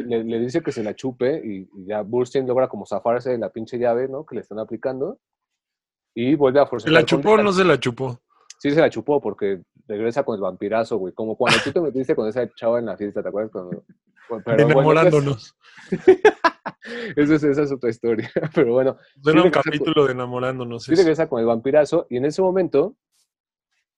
[0.08, 3.38] le, le dice que se la chupe y, y ya Burstyn logra como zafarse de
[3.38, 4.26] la pinche llave, ¿no?
[4.26, 5.20] Que le están aplicando
[6.21, 6.91] y vuelve a ¿Se forzar.
[6.91, 8.19] la chupó o no se la chupó?
[8.58, 11.13] Sí se la chupó porque regresa con el vampirazo, güey.
[11.13, 13.51] Como cuando tú te metiste con esa chava en la fiesta, ¿te acuerdas?
[13.51, 13.84] Cuando-
[14.29, 15.55] bueno, Enamorándonos.
[17.15, 18.29] esa, es, esa es otra historia.
[18.55, 20.84] Pero bueno, Suena un regresa con- capítulo de enamorándonos.
[20.84, 21.01] sí eso.
[21.01, 22.95] regresa con el vampirazo y en ese momento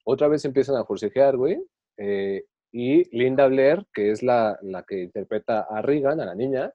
[0.03, 1.61] otra vez empiezan a forcejear, güey.
[1.97, 6.71] eh, y Linda Blair, que es la, la que interpreta a Regan, a la niña,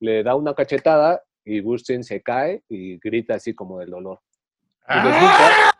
[0.00, 4.20] le da una cachetada y Burstyn se cae y grita así como del dolor.
[4.88, 5.72] ¡Ah!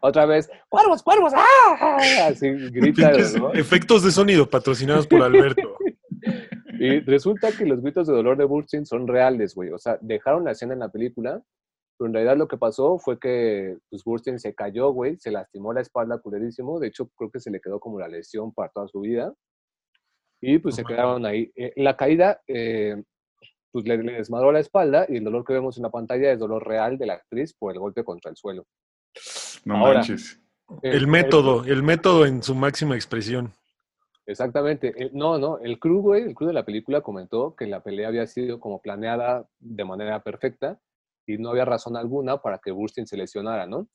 [0.00, 1.98] otra vez, cuervos, cuervos, ¡ah!
[2.28, 3.56] Así grita dolor.
[3.56, 5.76] efectos de sonido patrocinados por Alberto.
[6.78, 9.70] Y resulta que los gritos de dolor de Burstyn son reales, güey.
[9.70, 11.42] O sea, dejaron la escena en la película,
[11.96, 15.72] pero en realidad lo que pasó fue que pues, Burstyn se cayó, güey, se lastimó
[15.72, 16.78] la espalda culerísimo.
[16.78, 19.32] De hecho, creo que se le quedó como la lesión para toda su vida.
[20.40, 20.88] Y pues se Ajá.
[20.88, 21.50] quedaron ahí.
[21.56, 23.02] Eh, la caída, eh,
[23.72, 26.38] pues le, le desmadró la espalda y el dolor que vemos en la pantalla es
[26.38, 28.66] dolor real de la actriz por el golpe contra el suelo.
[29.64, 29.98] No Ahora.
[29.98, 30.40] manches.
[30.82, 33.52] El método, el método en su máxima expresión.
[34.26, 34.92] Exactamente.
[34.96, 38.08] El- no, no, el crew, güey, el crew de la película comentó que la pelea
[38.08, 40.80] había sido como planeada de manera perfecta
[41.26, 43.88] y no había razón alguna para que Burstyn se lesionara, ¿no?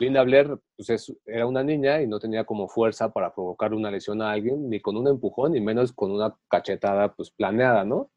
[0.00, 3.90] Linda Blair pues, es- era una niña y no tenía como fuerza para provocar una
[3.90, 8.10] lesión a alguien, ni con un empujón, ni menos con una cachetada pues planeada, ¿no?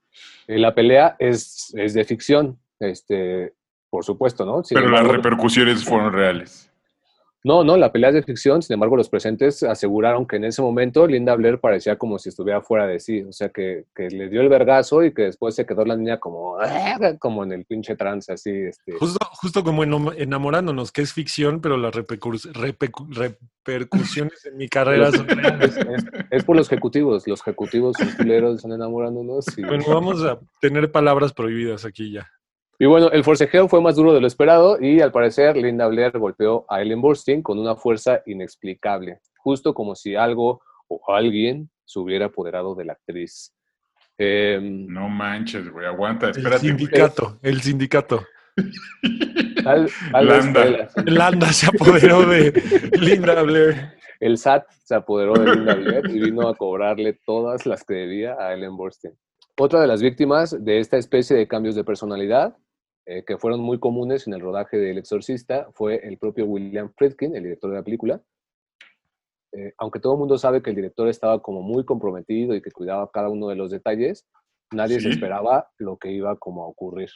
[0.47, 3.53] Eh, la pelea es, es de ficción, este,
[3.89, 4.63] por supuesto, ¿no?
[4.63, 6.71] Sin Pero las repercusiones fueron reales.
[7.43, 10.61] No, no, la pelea es de ficción, sin embargo los presentes aseguraron que en ese
[10.61, 14.27] momento Linda Blair parecía como si estuviera fuera de sí, o sea que, que le
[14.27, 16.57] dio el vergazo y que después se quedó la niña como,
[17.19, 18.49] como en el pinche trance, así.
[18.49, 18.93] Este.
[18.93, 25.27] Justo, justo como enamorándonos, que es ficción, pero las repercus- repercusiones en mi carrera son
[25.27, 25.77] reales.
[25.87, 29.45] Es, es por los ejecutivos, los ejecutivos culeros, están enamorándonos.
[29.57, 32.27] Y, Bueno, vamos a tener palabras prohibidas aquí ya.
[32.79, 36.17] Y bueno, el forcejeo fue más duro de lo esperado y al parecer Linda Blair
[36.17, 41.99] golpeó a Ellen Burstyn con una fuerza inexplicable, justo como si algo o alguien se
[41.99, 43.53] hubiera apoderado de la actriz.
[44.17, 46.59] Em, No manches, güey, aguanta, El espérate.
[46.67, 46.77] güey.
[46.77, 48.25] sindicato, el sindicato.
[50.13, 50.41] Landa.
[50.53, 53.91] fue la- Landa se apoderó de Linda Blair.
[54.19, 58.35] el SAT se apoderó de Linda Blair y vino a cobrarle todas las que debía
[58.39, 59.11] a Ellen Burstyn.
[59.59, 62.55] Otra de las víctimas de esta especie de cambios de personalidad,
[63.07, 67.35] eh, que fueron muy comunes en el rodaje del Exorcista, fue el propio William Friedkin,
[67.35, 68.21] el director de la película.
[69.53, 72.69] Eh, aunque todo el mundo sabe que el director estaba como muy comprometido y que
[72.71, 74.27] cuidaba cada uno de los detalles,
[74.71, 77.09] nadie se esperaba lo que iba como a ocurrir.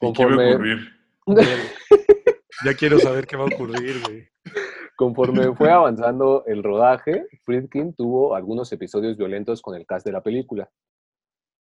[0.00, 0.78] ¿Y qué va a Conforme- ocurrir?
[2.64, 4.26] Ya quiero saber qué va a ocurrir, güey.
[4.96, 10.22] Conforme fue avanzando el rodaje, Friedkin tuvo algunos episodios violentos con el cast de la
[10.22, 10.70] película.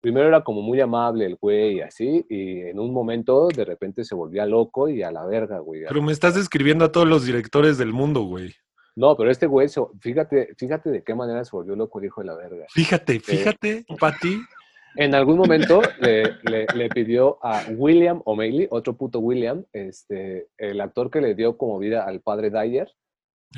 [0.04, 4.04] Primero era como muy amable el güey y así, y en un momento de repente
[4.04, 5.84] se volvía loco y a la verga, güey.
[5.88, 8.54] Pero me estás describiendo a todos los directores del mundo, güey.
[8.98, 9.70] No, pero este güey,
[10.02, 12.66] fíjate, fíjate de qué manera se volvió loco el hijo de la verga.
[12.70, 14.38] Fíjate, fíjate, Pati.
[14.96, 20.80] En algún momento le, le- le pidió a William O'Malley, otro puto William, este, el
[20.82, 22.92] actor que le dio como vida al padre Dyer,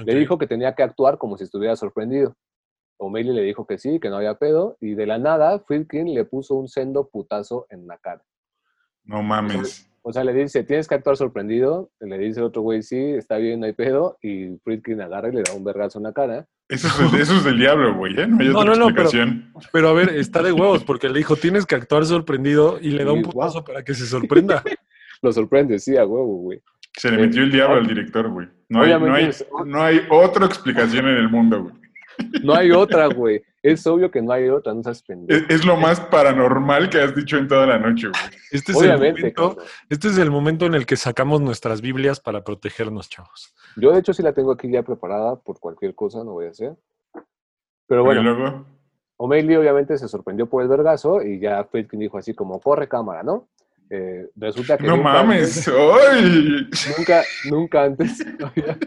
[0.05, 2.37] Le dijo que tenía que actuar como si estuviera sorprendido.
[2.97, 6.25] O'Malley le dijo que sí, que no había pedo, y de la nada, Friedkin le
[6.25, 8.23] puso un sendo putazo en la cara.
[9.03, 9.89] No mames.
[10.01, 11.89] O sea, le dice, tienes que actuar sorprendido.
[11.99, 14.17] Le dice el otro güey, sí, está bien, no hay pedo.
[14.21, 16.45] Y Friedkin agarra y le da un vergazo en la cara.
[16.69, 18.27] Eso es, eso es del diablo, güey, ¿eh?
[18.27, 19.51] No hay No, otra no, no, pero- explicación.
[19.71, 23.03] Pero a ver, está de huevos, porque le dijo, tienes que actuar sorprendido y le
[23.03, 24.63] da un putazo para que se sorprenda.
[25.21, 26.61] Lo sorprende, sí, a huevo, güey.
[26.97, 28.47] Se le metió el diablo al director, güey.
[28.69, 29.29] No hay, no, hay,
[29.65, 31.75] no hay otra explicación en el mundo, güey.
[32.43, 33.43] No hay otra, güey.
[33.61, 35.45] Es obvio que no hay otra, no seas pendejo.
[35.49, 38.39] Es, es lo más paranormal que has dicho en toda la noche, güey.
[38.51, 39.65] Este es, el momento, cabrón.
[39.89, 43.55] este es el momento en el que sacamos nuestras Biblias para protegernos, chavos.
[43.75, 46.49] Yo, de hecho, sí la tengo aquí ya preparada por cualquier cosa, no voy a
[46.49, 46.75] hacer.
[47.87, 48.65] Pero Y bueno, luego,
[49.17, 53.23] O'Malley obviamente se sorprendió por el vergazo y ya Friedkin dijo así como, corre cámara,
[53.23, 53.47] ¿no?
[53.89, 55.73] Eh, resulta que no nunca mames, antes-
[56.11, 56.69] ¡ay!
[56.97, 58.77] nunca, nunca antes había,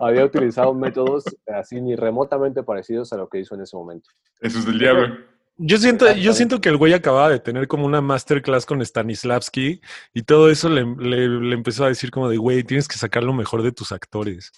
[0.00, 4.10] había utilizado métodos así ni remotamente parecidos a lo que hizo en ese momento.
[4.40, 5.16] Eso es del diablo.
[5.60, 9.80] Yo siento, yo siento que el güey acababa de tener como una masterclass con Stanislavski
[10.14, 13.24] y todo eso le, le- le empezó a decir como de, güey, tienes que sacar
[13.24, 14.52] lo mejor de tus actores.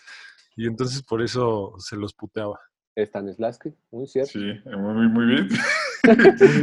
[0.56, 2.58] Y entonces por eso se los puteaba.
[2.96, 4.32] Stanislavski, muy cierto.
[4.32, 5.48] Sí, muy, muy bien.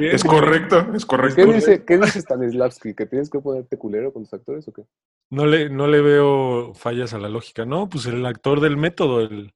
[0.02, 1.36] Es correcto, es correcto.
[1.36, 2.94] ¿Qué dice, ¿Qué dice Stanislavski?
[2.94, 4.84] ¿Que tienes que ponerte culero con tus actores o qué?
[5.30, 7.66] No le, no le veo fallas a la lógica.
[7.66, 9.54] No, pues el actor del método, el,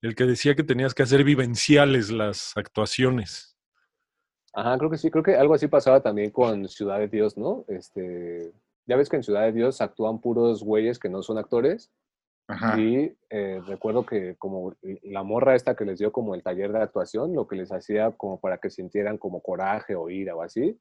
[0.00, 3.56] el que decía que tenías que hacer vivenciales las actuaciones.
[4.54, 7.64] Ajá, creo que sí, creo que algo así pasaba también con Ciudad de Dios, ¿no?
[7.68, 8.52] Este,
[8.86, 11.90] ya ves que en Ciudad de Dios actúan puros güeyes que no son actores
[12.78, 16.80] Y eh, recuerdo que como la morra esta que les dio como el taller de
[16.80, 20.78] actuación, lo que les hacía como para que sintieran como coraje o ira o así,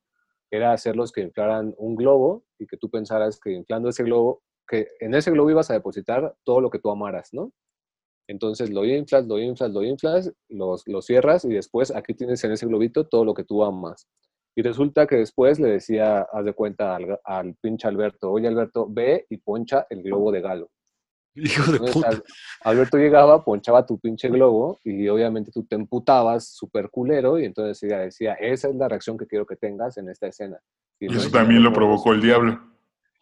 [0.52, 4.90] era hacerlos que inflaran un globo y que tú pensaras que inflando ese globo, que
[5.00, 7.54] en ese globo ibas a depositar todo lo que tú amaras, ¿no?
[8.28, 12.52] Entonces lo inflas, lo inflas, lo inflas, los, lo cierras y después aquí tienes en
[12.52, 14.08] ese globito todo lo que tú amas.
[14.56, 18.88] Y resulta que después le decía, haz de cuenta al, al pinche Alberto, oye Alberto,
[18.90, 20.70] ve y poncha el globo de Galo.
[21.36, 22.10] Hijo de Entonces, puta.
[22.10, 22.24] Al-
[22.64, 27.82] Alberto llegaba, ponchaba tu pinche globo y obviamente tú te emputabas súper culero y entonces
[27.84, 30.58] ella decía, esa es la reacción que quiero que tengas en esta escena.
[31.00, 32.60] Y eso es- también lo provocó el diablo.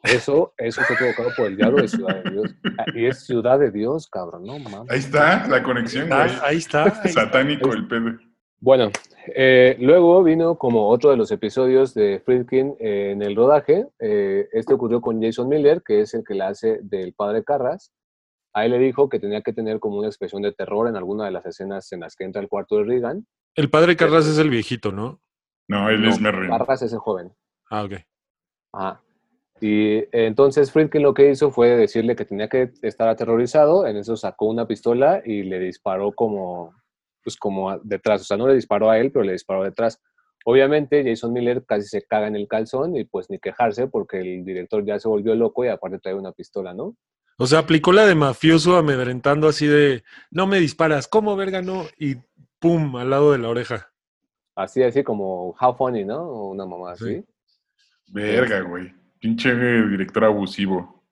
[0.04, 2.56] Eso, eso fue provocado por el diablo de Ciudad de Dios.
[2.78, 4.90] Ah, Y es Ciudad de Dios, cabrón, no mames.
[4.90, 6.20] Ahí está la conexión, güey.
[6.20, 6.84] Ah, ahí está.
[6.86, 7.08] ahí está.
[7.26, 8.18] Satánico el pedo.
[8.62, 8.92] Bueno,
[9.36, 13.88] eh, luego vino como otro de los episodios de Friedkin eh, en el rodaje.
[14.00, 17.92] Eh, este ocurrió con Jason Miller, que es el que la hace del padre Carras.
[18.60, 21.26] A él le dijo que tenía que tener como una expresión de terror en alguna
[21.26, 23.26] de las escenas en las que entra al cuarto de Reagan.
[23.56, 25.22] El padre Carras es el viejito, ¿no?
[25.68, 26.50] No, él es Merrin.
[26.50, 27.32] Carras es el joven.
[27.70, 27.94] Ah, ok.
[28.74, 29.02] Ajá.
[29.62, 33.86] Y entonces Friedkin lo que hizo fue decirle que tenía que estar aterrorizado.
[33.86, 36.74] En eso sacó una pistola y le disparó como,
[37.24, 38.22] pues como a- detrás.
[38.22, 40.02] O sea, no le disparó a él, pero le disparó detrás.
[40.46, 44.46] Obviamente Jason Miller casi se caga en el calzón y pues ni quejarse porque el
[44.46, 46.96] director ya se volvió loco y aparte trae una pistola, ¿no?
[47.42, 51.86] O sea, aplicó la de mafioso amedrentando así de, no me disparas, ¿cómo verga no?
[51.98, 52.16] Y
[52.60, 53.94] pum, al lado de la oreja.
[54.56, 56.50] Así, así como How Funny, ¿no?
[56.50, 57.16] Una mamá así.
[57.16, 57.26] Sí.
[58.10, 58.94] Verga, güey.
[59.20, 61.06] Pinche director abusivo.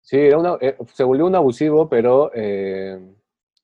[0.00, 2.98] Sí, era una, eh, se volvió un abusivo, pero eh,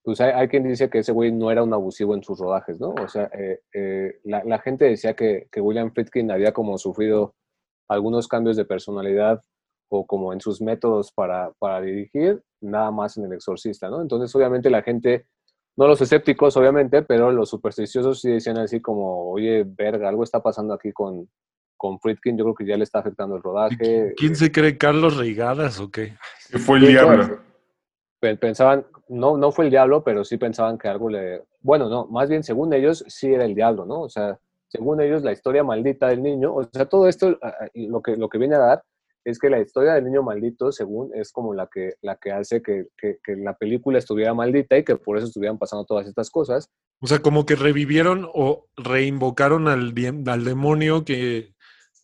[0.02, 2.78] pues hay, hay quien dice que ese güey no era un abusivo en sus rodajes,
[2.78, 2.90] ¿no?
[2.90, 7.34] O sea, eh, eh, la, la gente decía que, que William Friedkin había como sufrido
[7.88, 9.42] algunos cambios de personalidad
[9.90, 14.00] o como en sus métodos para, para dirigir, nada más en El Exorcista, ¿no?
[14.00, 15.26] Entonces, obviamente, la gente,
[15.76, 20.40] no los escépticos, obviamente, pero los supersticiosos sí decían así como, oye, verga, algo está
[20.40, 21.28] pasando aquí con,
[21.76, 24.14] con Friedkin, yo creo que ya le está afectando el rodaje.
[24.16, 26.14] ¿Quién se cree Carlos Reigadas o qué?
[26.50, 27.40] Que fue el Sí, diablo.
[28.20, 31.42] Pensaban, no, no fue el diablo, pero sí pensaban que algo le...
[31.62, 34.02] Bueno, no, más bien según ellos sí era el diablo, ¿no?
[34.02, 34.38] O sea,
[34.68, 38.16] según ellos la historia maldita del niño, o sea, todo esto ah, ah, lo que,
[38.16, 38.84] lo que viene a dar
[39.24, 42.62] es que la historia del niño maldito, según, es como la que, la que hace
[42.62, 46.30] que, que- que la película estuviera maldita y que por eso estuvieran pasando todas estas
[46.30, 46.70] cosas.
[47.00, 49.94] O sea, como que revivieron o reinvocaron al,
[50.26, 51.54] al demonio que,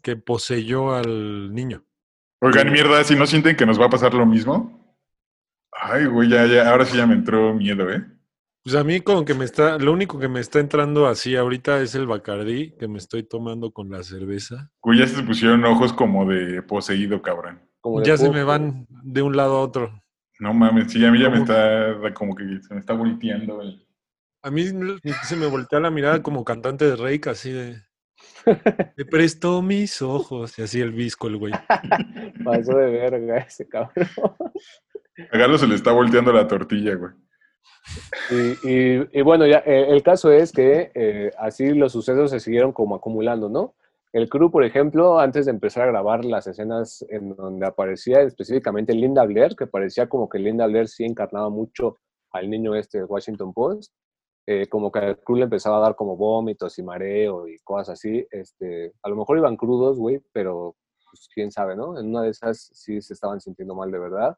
[0.03, 1.85] que poseyó al niño.
[2.41, 4.97] Oigan, mierda, si no sienten que nos va a pasar lo mismo.
[5.73, 8.05] Ay, güey, ya, ya, ahora sí ya me entró miedo, ¿eh?
[8.67, 11.81] Pues a mí como que me está, lo único que me está entrando así ahorita
[11.83, 14.73] es el Bacardí que me estoy tomando con la cerveza.
[14.83, 17.61] Güey, ya se pusieron ojos como de poseído, cabrón.
[17.81, 20.03] Como de Ya se me van de un lado a otro.
[20.41, 23.87] No mames, sí, a mí ya me está como que se me está volteando el...
[24.43, 27.81] A mí se me voltea la mirada como cantante de Reik, así de...
[28.97, 30.59] Te presto mis ojos.
[30.59, 31.53] Y así el visco, el güey.
[32.45, 34.09] Pasó de verga ese cabrón.
[35.31, 37.13] A Galo se le está volteando la tortilla, güey.
[38.31, 42.97] Y, bueno, ya eh, el caso es que eh, así los sucesos se siguieron como
[42.97, 43.75] acumulando, ¿no?
[44.13, 48.95] El crew, por ejemplo, antes de empezar a grabar las escenas en donde aparecía específicamente
[48.95, 51.99] Linda Blair, que parecía como que Linda Blair sí encarnaba mucho
[52.33, 53.93] al niño este de Washington Post,
[54.47, 57.91] eh, como que al crew le empezaba a dar como vómitos y mareo y cosas
[57.91, 58.27] así.
[58.31, 60.77] Este, a lo mejor iban crudos, güey, pero
[61.11, 61.99] pues, quién sabe, ¿no?
[61.99, 64.37] En una de esas sí se estaban sintiendo mal de verdad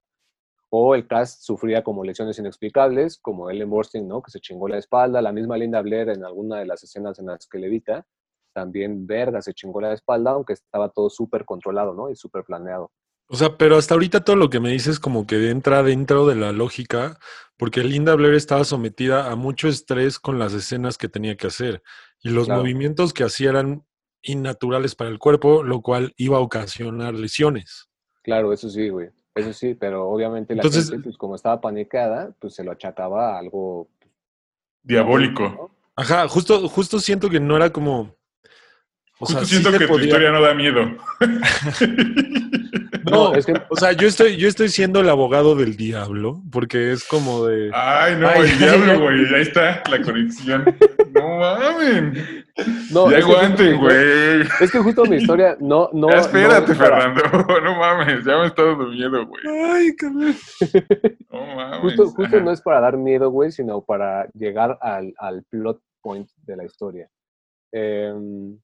[0.70, 4.22] o el cast sufría como lesiones inexplicables, como Ellen Burstyn, ¿no?
[4.22, 7.26] Que se chingó la espalda, la misma Linda Blair en alguna de las escenas en
[7.26, 8.06] las que levita,
[8.54, 12.10] también verga se chingó la espalda, aunque estaba todo súper controlado, ¿no?
[12.10, 12.90] Y súper planeado.
[13.30, 16.34] O sea, pero hasta ahorita todo lo que me dices como que entra dentro de
[16.34, 17.18] la lógica,
[17.58, 21.82] porque Linda Blair estaba sometida a mucho estrés con las escenas que tenía que hacer
[22.22, 22.60] y los Claro.
[22.62, 23.84] movimientos que hacía eran
[24.22, 27.88] innaturales para el cuerpo, lo cual iba a ocasionar lesiones.
[28.22, 29.10] Claro, eso sí, güey.
[29.39, 33.34] Eso sí, pero obviamente la Entonces- gente, pues como estaba panicada, pues se lo achacaba
[33.34, 33.89] a algo...
[34.82, 35.43] Diabólico.
[35.49, 35.70] ¿no?
[35.97, 38.16] Ajá, justo, justo siento que no era como.
[39.20, 40.80] O Justo sea, siento que tu podía- historia no da miedo.
[43.11, 46.92] No, es que o sea, yo estoy, yo estoy siendo el abogado del diablo, porque
[46.92, 47.70] es como de.
[47.74, 49.34] Ay, no, Ay, el diablo, güey.
[49.34, 50.64] Ahí está la conexión.
[51.12, 52.18] No mames.
[52.92, 54.42] no, ya aguanten, güey.
[54.61, 55.90] Es que justo mi historia no...
[55.92, 57.22] no Ya espérate, no Fernando.
[57.62, 59.42] No mames, ya me está dando miedo, güey.
[59.72, 60.36] Ay, cabrón.
[61.30, 61.80] No mames.
[61.80, 62.44] Justo, justo Ajá.
[62.44, 66.64] no es para dar miedo, güey, sino para llegar al, al plot point de la
[66.64, 67.09] historia.
[67.72, 68.59] Em,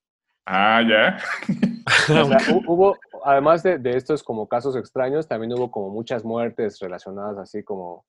[0.46, 1.18] Ah, ya.
[2.22, 6.24] o sea, hu- hubo, además de, de estos como casos extraños, también hubo como muchas
[6.24, 8.04] muertes relacionadas así como,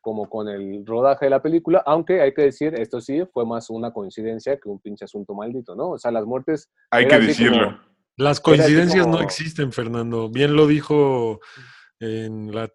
[0.00, 3.70] como con el rodaje de la película, aunque hay que decir, esto sí, fue más
[3.70, 5.90] una coincidencia que un pinche asunto maldito, ¿no?
[5.90, 6.70] O sea, las muertes...
[6.90, 7.64] Hay que decirlo.
[7.66, 7.78] como-
[8.16, 10.28] Las coincidencias no existen, Fernando.
[10.30, 11.40] Bien lo dijo
[12.00, 12.68] en la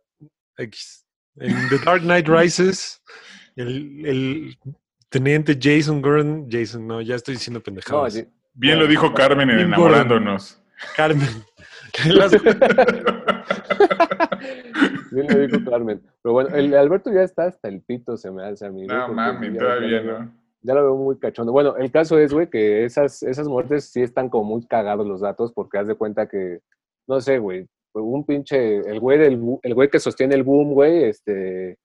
[0.57, 1.05] X.
[1.37, 3.01] En The Dark Knight Rises,
[3.57, 4.57] el, el
[5.09, 6.47] teniente Jason Gordon.
[6.49, 8.13] Jason, no, ya estoy diciendo No, pendejadas.
[8.13, 8.25] sí,
[8.55, 10.61] Bien lo dijo Carmen en enamorándonos.
[10.95, 11.27] Carmen.
[12.07, 12.31] Las-
[15.11, 16.01] bien lo dijo Carmen.
[16.21, 18.85] Pero bueno, el Alberto ya está hasta el pito, se me hace a mí.
[18.85, 20.31] No ya- todavía ya lo veo- no.
[20.61, 21.51] Ya lo veo muy cachondo.
[21.51, 25.21] Bueno, el caso es, güey, que esas, esas muertes sí están como muy cagados los
[25.21, 26.59] datos, porque haz de cuenta que,
[27.07, 31.03] no sé, güey, un pinche, el güey, del, el güey que sostiene el boom, güey,
[31.03, 31.77] este,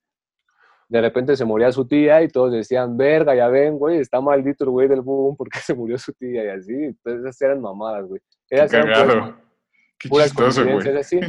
[0.90, 4.64] de repente se moría su tía y todos decían, verga, ya ven, güey, está maldito
[4.64, 6.74] el güey del boom porque se murió su tía y así.
[6.74, 8.20] Entonces esas eran mamadas, güey.
[8.48, 9.36] Qué cagado.
[10.00, 10.72] Qué puras chistoso, güey.
[10.72, 11.20] coincidencias así.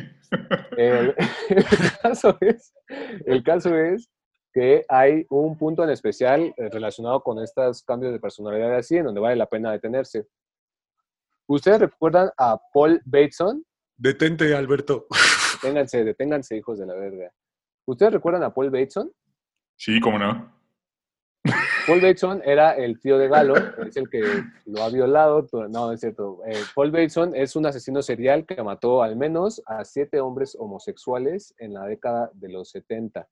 [0.77, 1.13] El,
[1.49, 1.65] el
[2.01, 2.73] caso es,
[3.25, 4.09] el caso es
[4.51, 9.05] que hay un punto en especial eh, relacionado con estos cambios de personalidad así, en
[9.05, 10.25] donde vale la pena detenerse.
[11.47, 13.63] ¿Ustedes recuerdan a Paul Bateson?
[13.95, 15.05] Detente, Alberto.
[15.61, 17.31] Deténganse, deténganse, hijos de la verga.
[17.85, 19.11] ¿Ustedes recuerdan a Paul Bateson?
[19.75, 20.51] Sí, cómo no.
[21.87, 23.55] Paul Bateson era el tío de Galo,
[23.87, 24.21] es el que
[24.67, 25.47] lo ha violado.
[25.69, 26.39] No, es cierto.
[26.45, 31.55] Eh, Paul Bateson es un asesino serial que mató al menos a siete hombres homosexuales
[31.57, 33.27] en la década de los 70.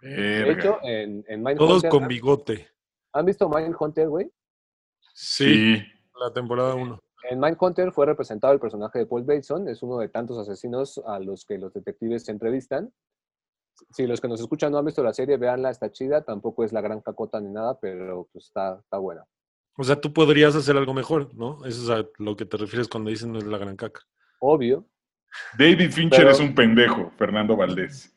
[0.00, 1.56] De hecho, en, en Mindhunter...
[1.58, 2.68] Todos con ¿han- bigote.
[3.12, 4.30] ¿Han visto Mindhunter, güey?
[5.12, 5.82] Sí, sí.
[6.18, 6.98] la temporada 1.
[7.28, 11.18] En Mindhunter fue representado el personaje de Paul Bateson, es uno de tantos asesinos a
[11.18, 12.90] los que los detectives se entrevistan.
[13.90, 16.72] Si los que nos escuchan no han visto la serie, véanla, está chida, tampoco es
[16.72, 19.24] la gran cacota ni nada, pero pues está, está buena.
[19.76, 21.64] O sea, tú podrías hacer algo mejor, ¿no?
[21.64, 24.00] Eso es a lo que te refieres cuando dices no es la gran caca.
[24.40, 24.86] Obvio.
[25.58, 28.14] David Fincher Pero- es un pendejo, Fernando Valdés.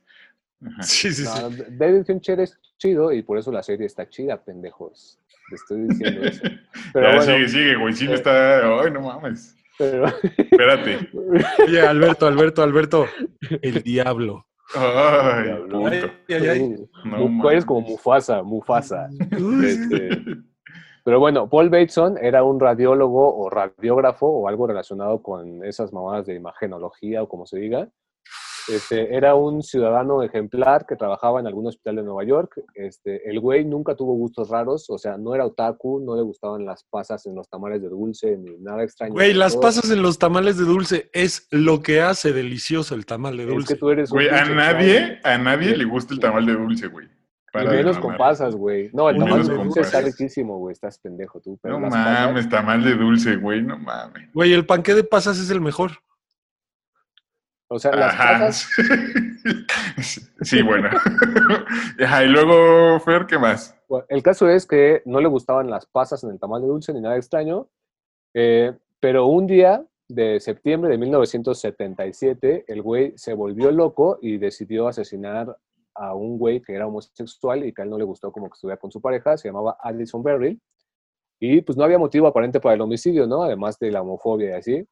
[0.82, 1.41] Sí, sí, sí.
[1.41, 5.19] No, David Fincher es chido y por eso la serie está chida, pendejos.
[5.49, 6.41] Te estoy diciendo eso.
[6.93, 7.93] Pero ya, bueno, sigue, sigue, güey.
[7.93, 8.15] Sí me eh.
[8.15, 8.82] está.
[8.82, 9.55] Ay, no mames.
[9.78, 10.05] pero-
[10.38, 11.09] Espérate.
[11.67, 13.05] Oye, Alberto, Alberto, Alberto.
[13.61, 14.45] El diablo.
[14.76, 15.80] Ay, Diablo.
[15.80, 15.88] puto.
[15.93, 16.76] Ay, ay, ay.
[17.05, 17.82] No Mu- eres como.
[17.82, 19.09] Mufasa, Mufasa.
[19.64, 20.09] Este,
[21.03, 26.26] pero bueno, Paul Bateson era un radiólogo o radiógrafo o algo relacionado con esas mamadas
[26.28, 27.89] de imagenología o como se diga.
[28.70, 32.61] Este, era un ciudadano ejemplar que trabajaba en algún hospital de Nueva York.
[32.76, 36.66] Este, el güey nunca tuvo gustos raros, o sea, no era otaku, no le gustaban
[36.66, 39.14] las pasas en los tamales de dulce ni nada extraño.
[39.14, 43.05] Güey, las Todo- pasas en los tamales de dulce es lo que hace delicioso el
[43.05, 43.74] tamal de Es dulce.
[43.74, 45.36] que tú eres un Güey, a nadie, extraño.
[45.41, 47.05] a nadie le gusta el tamal de dulce, güey.
[47.07, 48.89] Y Para de menos con pasas, güey.
[48.93, 50.74] No, el Y tamal de dulce está riquísimo, güey.
[50.74, 51.59] Estás pendejo tú.
[51.61, 54.32] pero No las pasas- mames, tamal de dulce, güey, no mames.
[54.34, 55.91] Güey, el panqué de pasas es el mejor.
[57.74, 58.51] O sea, las Ajá.
[60.41, 60.89] Sí, bueno.
[61.99, 63.76] Ajá, y luego, Fer, ¿qué más?
[63.89, 66.93] Bueno, el caso es que no le gustaban las pasas en el tamal de dulce
[66.93, 67.67] ni nada extraño,
[68.34, 74.88] eh, pero un día de septiembre de 1977, el güey se volvió loco y decidió
[74.88, 75.57] asesinar
[75.95, 78.53] a un güey que era homosexual y que a él no le gustó como que
[78.53, 80.59] estuviera con su pareja, se llamaba Addison Berry,
[81.39, 83.43] y pues no había motivo aparente para el homicidio, ¿no?
[83.43, 84.88] Además de la homofobia y así.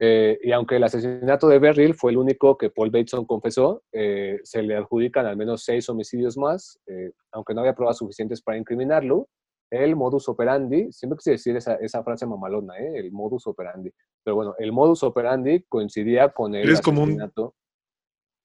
[0.00, 4.38] Eh, y aunque el asesinato de Beryl fue el único que Paul Bateson confesó, eh,
[4.44, 8.58] se le adjudican al menos seis homicidios más, eh, aunque no había pruebas suficientes para
[8.58, 9.28] incriminarlo.
[9.70, 13.92] El modus operandi, siempre quise decir esa, esa frase mamalona, el modus operandi.
[14.24, 17.54] Pero bueno, el modus operandi coincidía con el Eres como un- asesinato.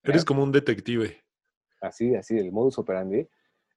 [0.04, 1.18] Eres como un detective.
[1.82, 3.28] Así, así, el modus operandi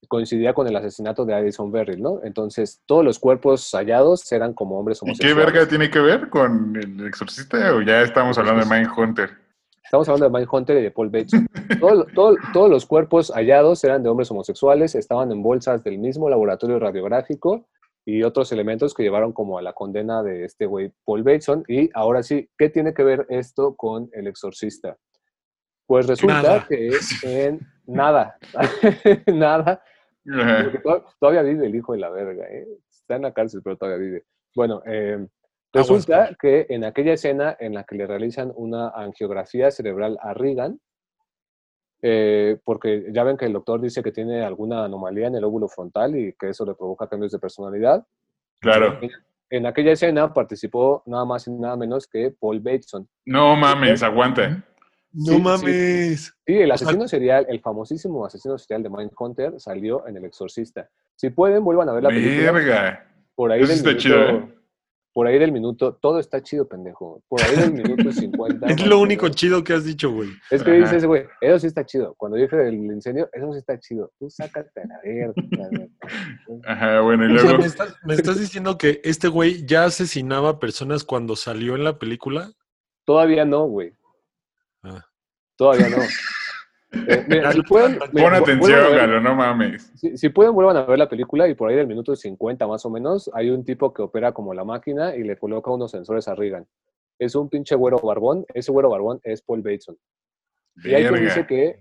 [0.09, 2.21] coincidía con el asesinato de Addison Beryl, ¿no?
[2.25, 5.37] Entonces, todos los cuerpos hallados eran como hombres ¿Y qué homosexuales.
[5.53, 9.31] verga tiene que ver con el exorcista o ya estamos hablando de Mindhunter?
[9.85, 11.47] Estamos hablando de Mindhunter y de Paul Bateson.
[11.81, 16.29] Todo- todo- todos los cuerpos hallados eran de hombres homosexuales, estaban en bolsas del mismo
[16.29, 17.69] laboratorio radiográfico
[18.05, 21.65] y otros elementos que llevaron como a la condena de este güey Paul Bateson.
[21.69, 24.97] Y ahora sí, ¿qué tiene que ver esto con el exorcista?
[25.87, 26.67] Pues resulta Nada.
[26.69, 26.91] que
[27.23, 28.37] en nada,
[29.27, 29.83] nada.
[30.27, 30.81] Porque
[31.19, 32.67] todavía vive el hijo de la verga, ¿eh?
[32.91, 34.25] Está en la cárcel, pero todavía vive.
[34.55, 35.27] Bueno, eh,
[35.73, 40.35] resulta Aguas, que en aquella escena en la que le realizan una angiografía cerebral a
[40.35, 40.81] Regan,
[42.03, 45.69] eh, porque ya ven que el doctor dice que tiene alguna anomalía en el óvulo
[45.69, 48.07] frontal y que eso le provoca cambios de personalidad.
[48.61, 48.99] Claro.
[49.49, 53.09] En aquella escena participó nada más y nada menos que Paul Bateson.
[53.25, 54.65] No mames, aguanta.
[55.19, 56.35] No Sí, mames.
[56.47, 60.91] Sí, el asesino serial, el famosísimo asesino serial de Mindhunter salió en El Exorcista.
[61.15, 62.53] Si pueden, vuelvan a ver la película.
[62.53, 63.07] Verga.
[63.35, 64.53] Por ahí Eso del está minuto, chido, ¿eh?
[65.15, 67.23] Por ahí del minuto, todo está chido, pendejo.
[67.29, 68.67] Por ahí del minuto 50.
[68.67, 70.29] Es lo único chido que has dicho, güey.
[70.51, 70.81] Es que Ajá.
[70.83, 72.15] dices, güey, eso sí está chido.
[72.19, 74.13] Cuando dije del incendio, eso sí está chido.
[74.19, 75.33] Tú sácate a la verga.
[76.67, 77.59] Ajá, bueno, y O sea, luego.
[77.61, 81.85] ¿me estás, me estás diciendo que este güey ya asesinaba a personas cuando salió en
[81.85, 82.53] la película?
[83.07, 83.93] Todavía no, güey.
[85.57, 85.97] Todavía no.
[87.09, 89.93] Eh, mira, si pueden, Pon mira, atención, Galo, no mames.
[89.97, 92.87] Si, si pueden, vuelvan a ver la película y por ahí del minuto 50 más
[92.87, 96.27] o menos, hay un tipo que opera como la máquina y le coloca unos sensores
[96.29, 96.67] a Regan.
[97.19, 98.47] Es un pinche güero barbón.
[98.55, 99.99] Ese güero barbón es Paul Bateson.
[100.77, 101.19] Y Verga.
[101.19, 101.81] dice que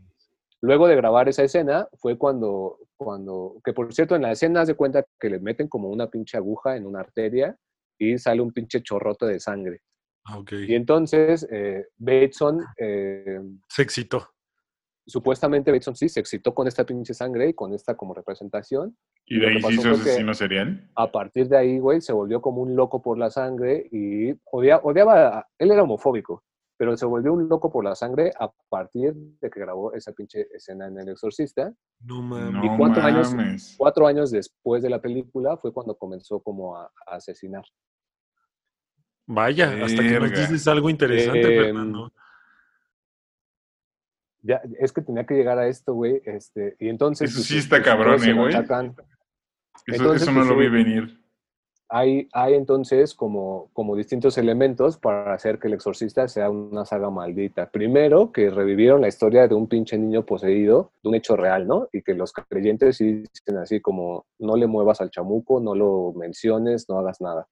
[0.61, 4.67] luego de grabar esa escena fue cuando, cuando, que por cierto en la escena haz
[4.67, 7.55] de cuenta que le meten como una pinche aguja en una arteria
[7.97, 9.82] y sale un pinche chorrote de sangre.
[10.26, 10.41] Ah.
[10.67, 14.28] Y entonces eh, Bateson, eh, Se excitó.
[15.05, 18.97] supuestamente Bateson sí se excitó con esta pinche sangre y con esta como representación.
[19.28, 20.89] Y de ahí pasó se hizo asesino serial.
[20.95, 24.80] A partir de ahí, güey, se volvió como un loco por la sangre y odia-
[24.84, 26.43] odiaba, a- él era homofóbico,
[26.78, 30.47] pero se volvió un loco por la sangre a partir de que grabó esa pinche
[30.53, 31.73] escena en El Exorcista.
[32.01, 32.63] No mames.
[32.63, 33.76] No cuántos años?
[33.78, 37.63] Cuatro años después de la película fue cuando comenzó como a, a asesinar.
[39.28, 42.11] Vaya, hasta que nos dices algo interesante, Eh, Fernando.
[44.43, 47.32] Ya, es que tenía que llegar a esto, güey, este, y entonces...
[47.32, 48.53] Eso pues, sí está cabrón, eh, güey.
[48.53, 48.61] Eso,
[49.88, 51.19] Entonces, eso no pues, lo vi venir.
[51.89, 57.09] Hay, hay entonces como, como distintos elementos para hacer que el exorcista sea una saga
[57.09, 57.69] maldita.
[57.69, 61.88] Primero, que revivieron la historia de un pinche niño poseído, de un hecho real, ¿no?
[61.91, 66.88] Y que los creyentes dicen así como, no le muevas al chamuco, no lo menciones,
[66.89, 67.47] no hagas nada.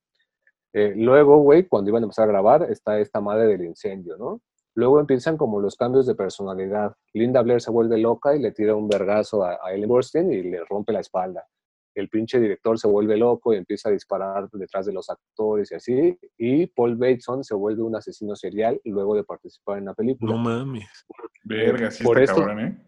[0.74, 4.42] Eh, luego, güey, cuando iban a empezar a grabar, está esta madre del incendio, ¿no?
[4.76, 6.94] Luego empiezan como los cambios de personalidad.
[7.14, 10.42] Linda Blair se vuelve loca y le tira un vergazo a, a Ellen Burstyn y
[10.44, 11.46] le rompe la espalda.
[11.94, 15.76] El pinche director se vuelve loco y empieza a disparar detrás de los actores y
[15.76, 16.20] así.
[16.40, 20.32] Y Paul Bateson se vuelve un asesino serial luego de participar en la película.
[20.34, 20.90] No mames.
[21.44, 22.84] Verga, sí Por está esto- cabrón, ¿eh?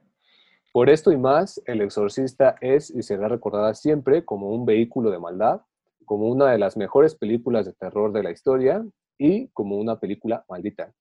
[0.74, 5.20] Por esto y más, El Exorcista es y será recordada siempre como un vehículo de
[5.20, 5.62] maldad,
[6.06, 8.86] como una de las mejores películas de terror de la historia
[9.18, 10.94] y como una película maldita.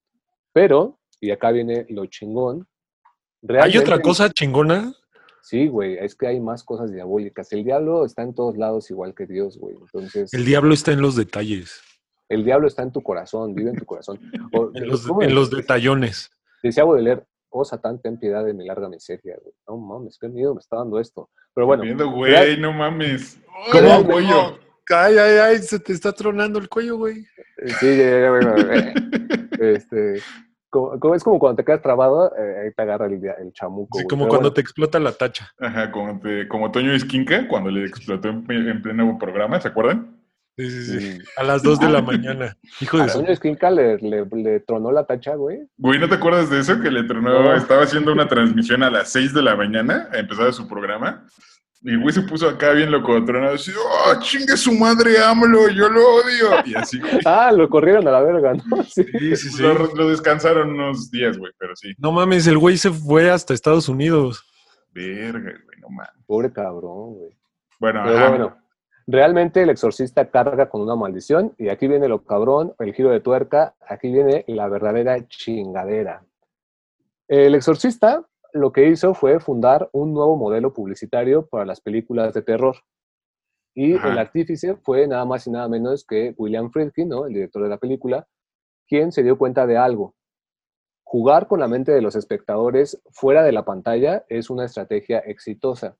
[0.52, 2.66] Pero, y acá viene lo chingón,
[3.60, 4.94] ¿Hay otra cosa chingona?
[5.42, 7.52] Sí, güey, es que hay más cosas diabólicas.
[7.52, 9.76] El diablo está en todos lados igual que Dios, güey.
[9.78, 11.82] Entonces, El diablo está en los detalles,
[12.30, 14.18] el diablo está en tu corazón, vive en tu corazón.
[14.52, 14.70] O-
[15.22, 16.30] en los, detallones.
[16.62, 19.54] Decía Baudelaire, oh Satán, ten piedad de mi larga miseria, güey.
[19.68, 21.28] No mames, qué miedo me está dando esto.
[21.54, 23.38] Pero bueno, Viendo, güey, no mames.
[23.70, 24.04] ¿Cómo?
[24.06, 24.58] Cuello.
[24.90, 27.24] Ay, ay, ay, se te está tronando el cuello, güey.
[27.80, 28.94] Sí, ya, ya, güey, güey, güey.
[29.74, 30.20] Este,
[30.68, 33.98] como, como- es como cuando te quedas trabado, eh, ahí te agarra el, chamuco.
[33.98, 34.08] Sí, güey.
[34.10, 35.50] como Pero cuando bueno, te explota la tacha.
[35.60, 40.20] Ajá, como, te- como Toño Esquinca, cuando le explotó en, en pleno programa, ¿se acuerdan?
[40.56, 41.18] Sí, sí, sí.
[41.36, 42.56] A las 2 de la mañana.
[42.80, 43.18] Hijo A de su...
[43.20, 45.60] Toño Esquinca le, le, le tronó la tacha, güey.
[45.78, 46.78] Güey, ¿no te acuerdas de eso?
[46.80, 47.54] Que le tronó, No.
[47.56, 51.26] estaba haciendo una transmisión a las 6 de la mañana, empezaba su programa,
[51.84, 55.68] y el güey se puso acá bien loco, tronado, así, ¡oh, chingue su madre, AMLO,
[55.68, 56.62] yo lo odio!
[56.64, 57.12] Y así, güey.
[57.26, 58.82] Ah, lo corrieron a la verga, ¿no?
[58.84, 59.04] Sí.
[59.04, 59.62] Sí, sí, sí.
[59.62, 61.92] Lo, lo descansaron unos días, güey, pero sí.
[61.98, 64.42] No mames, el güey se fue hasta Estados Unidos.
[64.92, 66.24] Verga, güey, no mames.
[66.26, 67.36] Pobre cabrón, güey.
[67.78, 68.28] Bueno, Pero ajá.
[68.30, 68.56] bueno,
[69.06, 73.20] realmente el exorcista carga con una maldición y aquí viene lo cabrón, el giro de
[73.20, 76.24] tuerca, aquí viene la verdadera chingadera.
[77.28, 78.24] El exorcista
[78.54, 82.76] lo que hizo fue fundar un nuevo modelo publicitario para las películas de terror.
[83.74, 84.12] Y Ajá.
[84.12, 87.26] el artífice fue nada más y nada menos que William Friedkin, ¿no?
[87.26, 88.28] el director de la película,
[88.86, 90.14] quien se dio cuenta de algo.
[91.02, 95.96] Jugar con la mente de los espectadores fuera de la pantalla es una estrategia exitosa.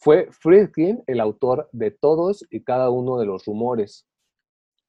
[0.00, 4.08] Fue Friedkin el autor de todos y cada uno de los rumores.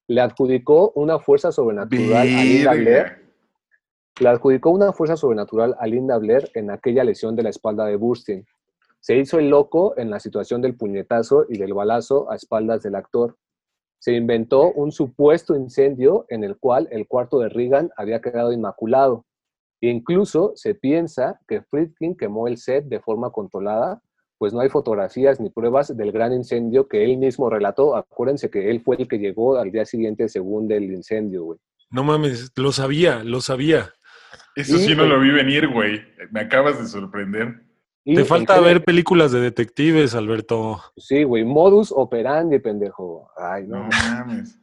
[0.08, 3.25] Le adjudicó una fuerza sobrenatural a Linda Blair.
[4.18, 7.98] Le adjudicó una fuerza sobrenatural a Linda Blair en aquella lesión de la espalda de
[7.98, 8.46] Burstyn.
[9.02, 12.96] Se hizo el loco en la situación del puñetazo y del balazo a espaldas del
[12.96, 13.36] actor.
[14.00, 19.26] Se inventó un supuesto incendio en el cual el cuarto de Reagan había quedado inmaculado.
[19.82, 24.02] Incluso se piensa que Friedkin quemó el set de forma controlada,
[24.38, 27.98] pues no hay fotografías ni pruebas del gran incendio que él mismo relató.
[27.98, 31.58] Acuérdense que él fue el que llegó al día siguiente según del incendio.
[31.92, 33.92] No mames, lo sabía, lo sabía.
[34.56, 36.02] Eso Y, sí no lo vi venir, güey.
[36.32, 37.62] Me acabas de sorprender.
[38.04, 40.80] Y Te falta ver películas de detectives, Alberto.
[40.96, 43.30] Sí, güey, modus operandi, pendejo.
[43.36, 44.60] Ay, No no, mames.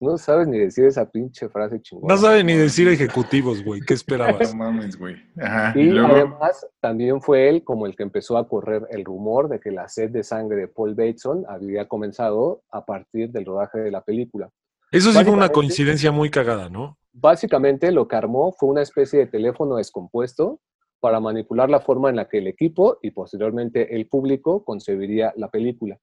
[0.00, 2.14] no sabes ni decir esa pinche frase chingona.
[2.14, 3.80] No sabe ni decir ejecutivos, güey.
[3.80, 4.54] ¿Qué esperabas?
[4.54, 5.16] No mames, güey.
[5.42, 5.72] Ajá.
[5.74, 6.14] Y, Y luego.
[6.14, 9.88] además también fue él como el que empezó a correr el rumor de que la
[9.88, 14.48] sed de sangre de Paul Bateson había comenzado a partir del rodaje de la película.
[14.92, 16.96] Eso sí fue una coincidencia muy cagada, ¿no?
[17.18, 20.60] Básicamente lo que armó fue una especie de teléfono descompuesto
[21.00, 25.48] para manipular la forma en la que el equipo y posteriormente el público concebiría la
[25.48, 25.98] película.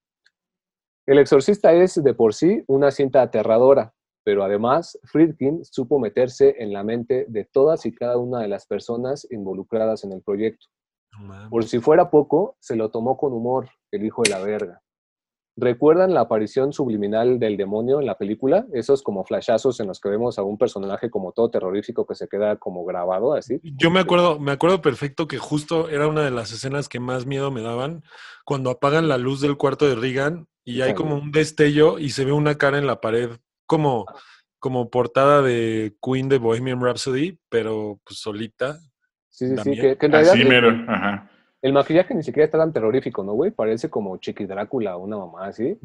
[1.06, 3.94] El exorcista es de por sí una cinta aterradora,
[4.24, 8.66] pero además Friedkin supo meterse en la mente de todas y cada una de las
[8.66, 10.66] personas involucradas en el proyecto.
[11.52, 14.82] Por si fuera poco, se lo tomó con humor, el hijo de la verga.
[15.56, 18.66] ¿Recuerdan la aparición subliminal del demonio en la película?
[18.74, 22.28] Esos como flashazos en los que vemos a un personaje como todo terrorífico que se
[22.28, 23.60] queda como grabado así.
[23.62, 27.28] Yo me acuerdo, me acuerdo perfecto que justo era una de las escenas que más
[27.28, 28.04] miedo me daban
[28.46, 32.26] cuando apagan la luz del cuarto de Regan y hay como un destello y se
[32.26, 33.30] ve una cara en la pared
[33.68, 34.06] como,
[34.58, 38.80] como portada de Queen de Bohemian Rhapsody, pero pues solita.
[39.30, 40.70] Sí, sí, sí, que, que en realidad Así el, mero.
[40.88, 41.30] Ajá.
[41.64, 43.50] El maquillaje ni siquiera está tan terrorífico, ¿no, güey?
[43.50, 45.80] Parece como Chiqui Drácula, una mamá así.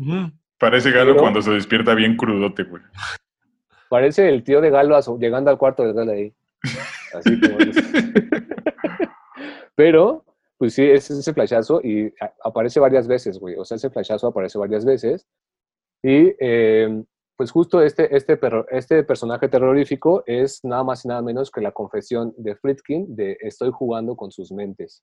[0.59, 2.83] Parece Galo Pero- cuando se despierta bien crudote, güey.
[3.89, 6.35] Parece el tío de Galo llegando al cuarto de Galo ahí.
[7.14, 7.57] Así como...
[9.74, 10.24] Pero,
[10.59, 13.55] pues sí, es ese flashazo y a- aparece varias veces, güey.
[13.57, 15.26] O sea, ese flashazo aparece varias veces.
[16.03, 17.03] Y eh,
[17.37, 21.61] pues justo este, este, perro- este personaje terrorífico es nada más y nada menos que
[21.61, 25.03] la confesión de Friedkin de estoy jugando con sus mentes.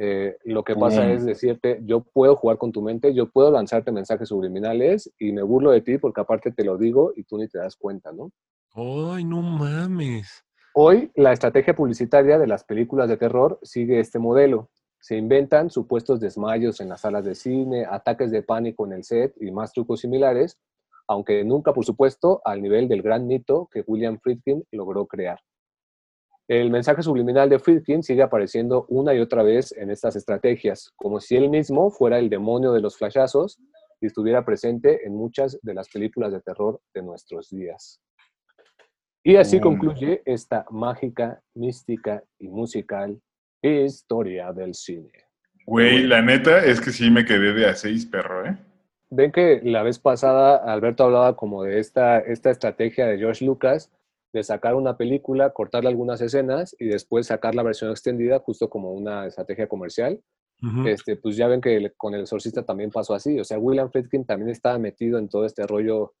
[0.00, 3.90] Eh, lo que pasa es decirte, yo puedo jugar con tu mente, yo puedo lanzarte
[3.90, 7.48] mensajes subliminales y me burlo de ti porque aparte te lo digo y tú ni
[7.48, 8.30] te das cuenta, ¿no?
[8.74, 10.44] Ay, no mames.
[10.72, 14.70] Hoy la estrategia publicitaria de las películas de terror sigue este modelo.
[15.00, 19.34] Se inventan supuestos desmayos en las salas de cine, ataques de pánico en el set
[19.40, 20.60] y más trucos similares,
[21.08, 25.40] aunque nunca, por supuesto, al nivel del gran mito que William Friedkin logró crear.
[26.48, 31.20] El mensaje subliminal de Friedkin sigue apareciendo una y otra vez en estas estrategias, como
[31.20, 33.58] si él mismo fuera el demonio de los flashazos
[34.00, 38.00] y estuviera presente en muchas de las películas de terror de nuestros días.
[39.22, 43.20] Y así concluye esta mágica, mística y musical
[43.60, 45.12] historia del cine.
[45.66, 48.56] Güey, la neta es que sí me quedé de a seis, perro, ¿eh?
[49.10, 53.90] Ven que la vez pasada Alberto hablaba como de esta, esta estrategia de George Lucas
[54.32, 58.92] de sacar una película, cortarle algunas escenas y después sacar la versión extendida justo como
[58.92, 60.20] una estrategia comercial.
[60.86, 63.38] Este, pues ya ven que el- con El Exorcista también pasó así.
[63.38, 66.14] O sea, William Friedkin también estaba metido en todo este rollo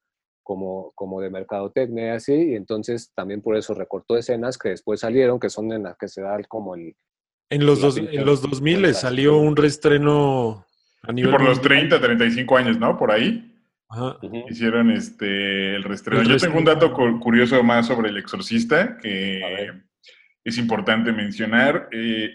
[0.44, 5.00] como, como de mercadotecnia y así, y entonces también por eso recortó escenas que después
[5.00, 6.94] salieron, que son en las que se da como el...
[7.50, 9.00] En los, dos, en los 2000 vueltas.
[9.02, 10.64] salió un reestreno
[11.02, 11.88] a Y nivel por los mundial.
[11.88, 12.96] 30, 35 años, ¿no?
[12.96, 13.57] Por ahí
[13.90, 14.18] Ajá.
[14.50, 16.20] hicieron este el reestreno.
[16.20, 19.72] El Yo tengo un dato cu- curioso más sobre El Exorcista que
[20.44, 21.88] es importante mencionar.
[21.92, 22.30] Eh,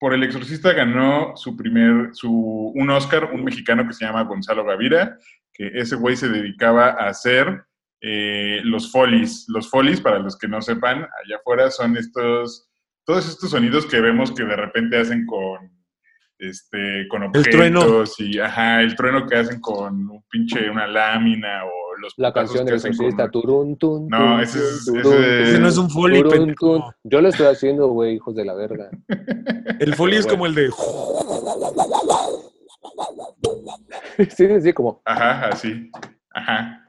[0.00, 4.64] por El Exorcista ganó su primer, su, un Oscar, un mexicano que se llama Gonzalo
[4.64, 5.18] Gavira,
[5.52, 7.64] que ese güey se dedicaba a hacer
[8.00, 9.46] eh, los folies.
[9.48, 12.68] Los folies, para los que no sepan, allá afuera son estos,
[13.04, 15.68] todos estos sonidos que vemos que de repente hacen con,
[16.38, 17.80] este, con El trueno.
[17.80, 22.32] objetos y, ajá, el trueno que hacen con un pinche, una lámina o los La
[22.32, 25.68] canción del exorcista, con- turun, tun, No, ese es- tun, ese turun, es- Ese no
[25.68, 26.82] es un foley, turun, tun.
[27.04, 28.88] Yo lo estoy haciendo, güey, hijos de la verga.
[29.80, 30.70] El foley es como el de...
[34.36, 35.90] sí, sí, como Ajá, así.
[36.30, 36.84] Ajá.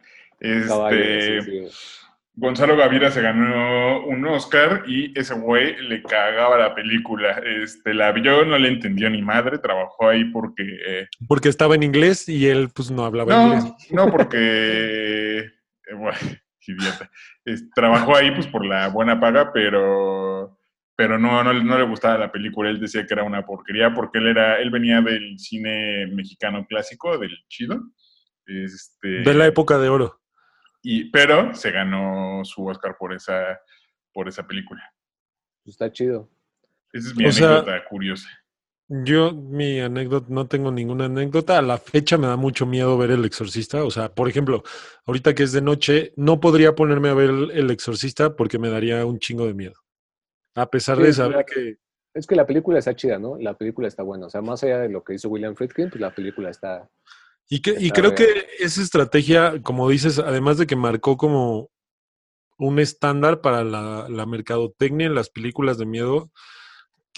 [0.67, 0.97] caballo.
[0.97, 1.98] Este, sí, sí.
[2.39, 7.41] Gonzalo Gavira se ganó un Oscar y ese güey le cagaba la película.
[7.45, 10.63] Este, la vio, no le entendió ni madre, trabajó ahí porque...
[10.87, 13.65] eh, Porque estaba en inglés y él pues no hablaba inglés.
[13.91, 14.37] no, no porque...
[15.39, 15.49] eh,
[15.97, 16.17] bueno,
[16.65, 17.09] idiota.
[17.43, 20.55] Es- trabajó ahí pues por la buena paga, pero
[20.95, 22.69] pero no, no, no le gustaba la película.
[22.69, 27.17] Él decía que era una porquería porque él era él venía del cine mexicano clásico,
[27.17, 27.79] del chido.
[28.45, 30.18] Este, De la época de oro.
[30.91, 33.59] Y, pero se ganó su Oscar por esa,
[34.13, 34.81] por esa película.
[35.63, 36.29] Pues Está chido.
[36.91, 38.27] Esa es mi O sea- anécdota curiosa.
[38.91, 41.59] Yo, mi anécdota, no tengo ninguna anécdota.
[41.59, 43.83] A la fecha me da mucho miedo ver El Exorcista.
[43.83, 44.63] O sea, por ejemplo,
[45.05, 49.05] ahorita que es de noche, no podría ponerme a ver El Exorcista porque me daría
[49.05, 49.75] un chingo de miedo.
[50.55, 51.77] A pesar Sí, de es saber que...
[52.15, 53.37] Es que la película está chida, ¿no?
[53.37, 54.25] La película está buena.
[54.25, 56.89] O sea, más allá de lo que hizo William Friedkin, pues la película está...
[57.49, 58.15] Y, que, y creo bien.
[58.15, 61.69] que esa estrategia, como dices, además de que marcó como
[62.59, 66.31] un estándar para la, la mercadotecnia en las películas de miedo,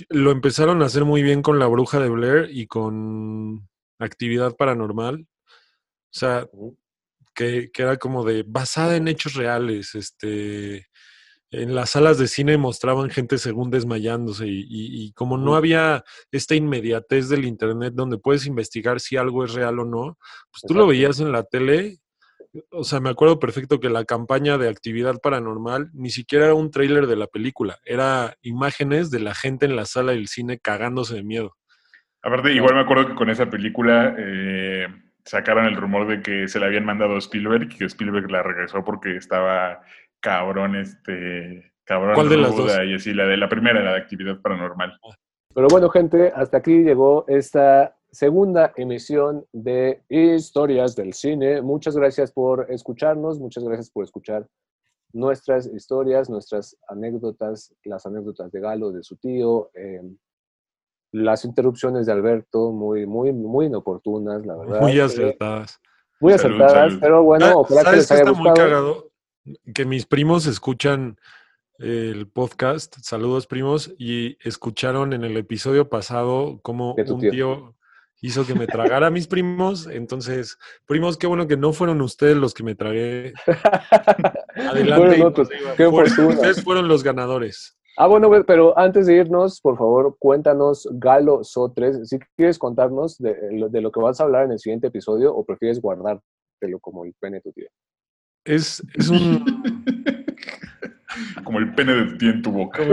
[0.09, 3.67] lo empezaron a hacer muy bien con La Bruja de Blair y con
[3.99, 5.27] Actividad Paranormal.
[5.27, 6.47] O sea,
[7.33, 9.95] que, que era como de basada en hechos reales.
[9.95, 10.87] Este,
[11.51, 16.03] en las salas de cine mostraban gente según desmayándose y, y- y como no había
[16.31, 20.17] esta inmediatez del internet donde puedes investigar si algo es real o no,
[20.51, 21.97] pues tú lo veías en la tele.
[22.71, 26.69] O sea, me acuerdo perfecto que la campaña de actividad paranormal ni siquiera era un
[26.71, 31.15] tráiler de la película, era imágenes de la gente en la sala del cine cagándose
[31.15, 31.55] de miedo.
[32.21, 34.85] Aparte, igual me acuerdo que con esa película eh,
[35.25, 38.43] sacaron el rumor de que se la habían mandado a Spielberg y que Spielberg la
[38.43, 39.81] regresó porque estaba
[40.21, 42.71] cabrón, este, cabrón ¿Cuál de las dos?
[42.87, 44.97] y así, la de la primera, la de actividad paranormal.
[45.53, 51.61] Pero bueno, gente, hasta aquí llegó esta segunda emisión de Historias del Cine.
[51.61, 54.47] Muchas gracias por escucharnos, muchas gracias por escuchar
[55.13, 60.01] nuestras historias, nuestras anécdotas, las anécdotas de Galo, de su tío, eh,
[61.11, 64.79] las interrupciones de Alberto, muy, muy, muy inoportunas, la verdad.
[64.81, 65.79] Muy Eh, acertadas.
[66.21, 66.99] muy Salud, acertadas, salud.
[67.01, 68.67] pero bueno, Ah, ojalá que ¿Sabes les haya está muy gustado.
[68.69, 69.10] cagado?
[69.73, 71.17] Que mis primos escuchan
[71.79, 77.31] el podcast, saludos primos, y escucharon en el episodio pasado cómo un tío.
[77.31, 77.75] tío.
[78.21, 79.87] hizo que me tragara a mis primos.
[79.87, 83.33] Entonces, primos, qué bueno que no fueron ustedes los que me tragué.
[84.55, 85.07] Adelante.
[85.07, 85.49] Fueron otros.
[85.77, 87.77] Qué Fueron- ustedes fueron los ganadores.
[87.97, 93.35] Ah, bueno, pero antes de irnos, por favor, cuéntanos, Galo Sotres, si quieres contarnos de,
[93.51, 97.03] lo- de lo que vas a hablar en el siguiente episodio o prefieres guardártelo como
[97.05, 97.67] el pene de tu tío.
[98.45, 99.63] Es, es un.
[101.43, 102.81] Como el pene de tío en tu boca.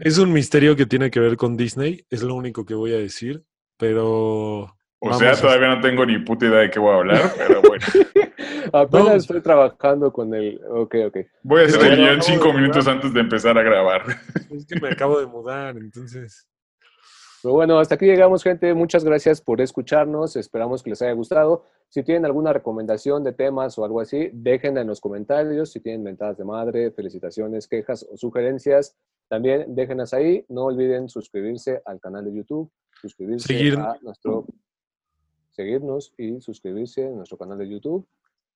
[0.00, 2.98] Es un misterio que tiene que ver con Disney, es lo único que voy a
[2.98, 3.44] decir,
[3.78, 4.76] pero...
[4.98, 7.62] O sea, a- todavía no tengo ni puta idea de qué voy a hablar, pero
[7.62, 7.84] bueno.
[8.72, 9.12] Apenas No.
[9.14, 10.60] estoy trabajando con el...
[10.70, 11.16] Ok, ok.
[11.44, 14.02] Voy a hacer el guion cinco minutos antes de empezar a grabar.
[14.50, 16.48] Es que me acabo de mudar, entonces...
[17.46, 18.74] Pero bueno, hasta aquí llegamos, gente.
[18.74, 20.34] Muchas gracias por escucharnos.
[20.34, 21.62] Esperamos que les haya gustado.
[21.88, 25.70] Si tienen alguna recomendación de temas o algo así, déjenla en los comentarios.
[25.70, 28.96] Si tienen mentadas de madre, felicitaciones, quejas o sugerencias,
[29.28, 30.44] también déjenlas ahí.
[30.48, 32.68] No olviden suscribirse al canal de YouTube,
[33.00, 34.44] suscribirse Seguir- a nuestro...
[35.52, 38.08] Seguirnos y suscribirse a nuestro canal de YouTube.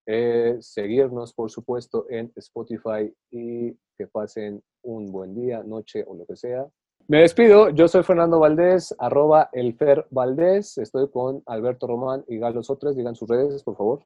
[0.05, 6.25] Eh, seguirnos, por supuesto, en Spotify y que pasen un buen día, noche o lo
[6.25, 6.67] que sea.
[7.07, 12.63] Me despido, yo soy Fernando Valdés, arroba elfer Valdés, estoy con Alberto Román y Galo
[12.63, 14.05] Sotres, digan sus redes, por favor.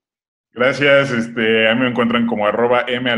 [0.55, 3.11] Gracias, este, a mí me encuentran como arroba m.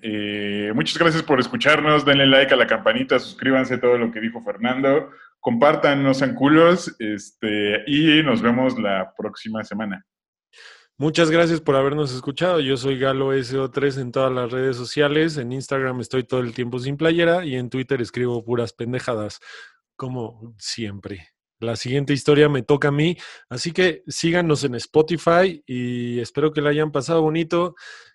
[0.00, 4.40] Eh, muchas gracias por escucharnos, denle like a la campanita, suscríbanse todo lo que dijo
[4.40, 10.06] Fernando, compartan, no sean culos, este, y nos vemos la próxima semana.
[10.96, 12.60] Muchas gracias por habernos escuchado.
[12.60, 15.36] Yo soy Galo SO3 en todas las redes sociales.
[15.38, 19.40] En Instagram estoy todo el tiempo sin playera y en Twitter escribo puras pendejadas,
[19.96, 21.30] como siempre.
[21.58, 23.16] La siguiente historia me toca a mí,
[23.48, 27.74] así que síganos en Spotify y espero que la hayan pasado bonito,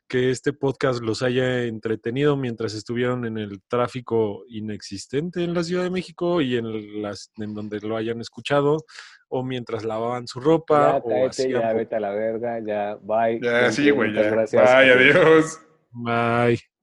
[0.10, 5.84] que este podcast los haya entretenido mientras estuvieron en el tráfico inexistente en la Ciudad
[5.84, 8.86] de México y en las en donde lo hayan escuchado
[9.30, 13.40] o mientras lavaban su ropa Ya, o hacían ya, vete a la verga, ya, bye.
[13.40, 14.24] Ya, sí, güey, ya.
[14.24, 14.64] gracias.
[14.64, 15.62] Bye, adiós.
[15.92, 16.79] Bye.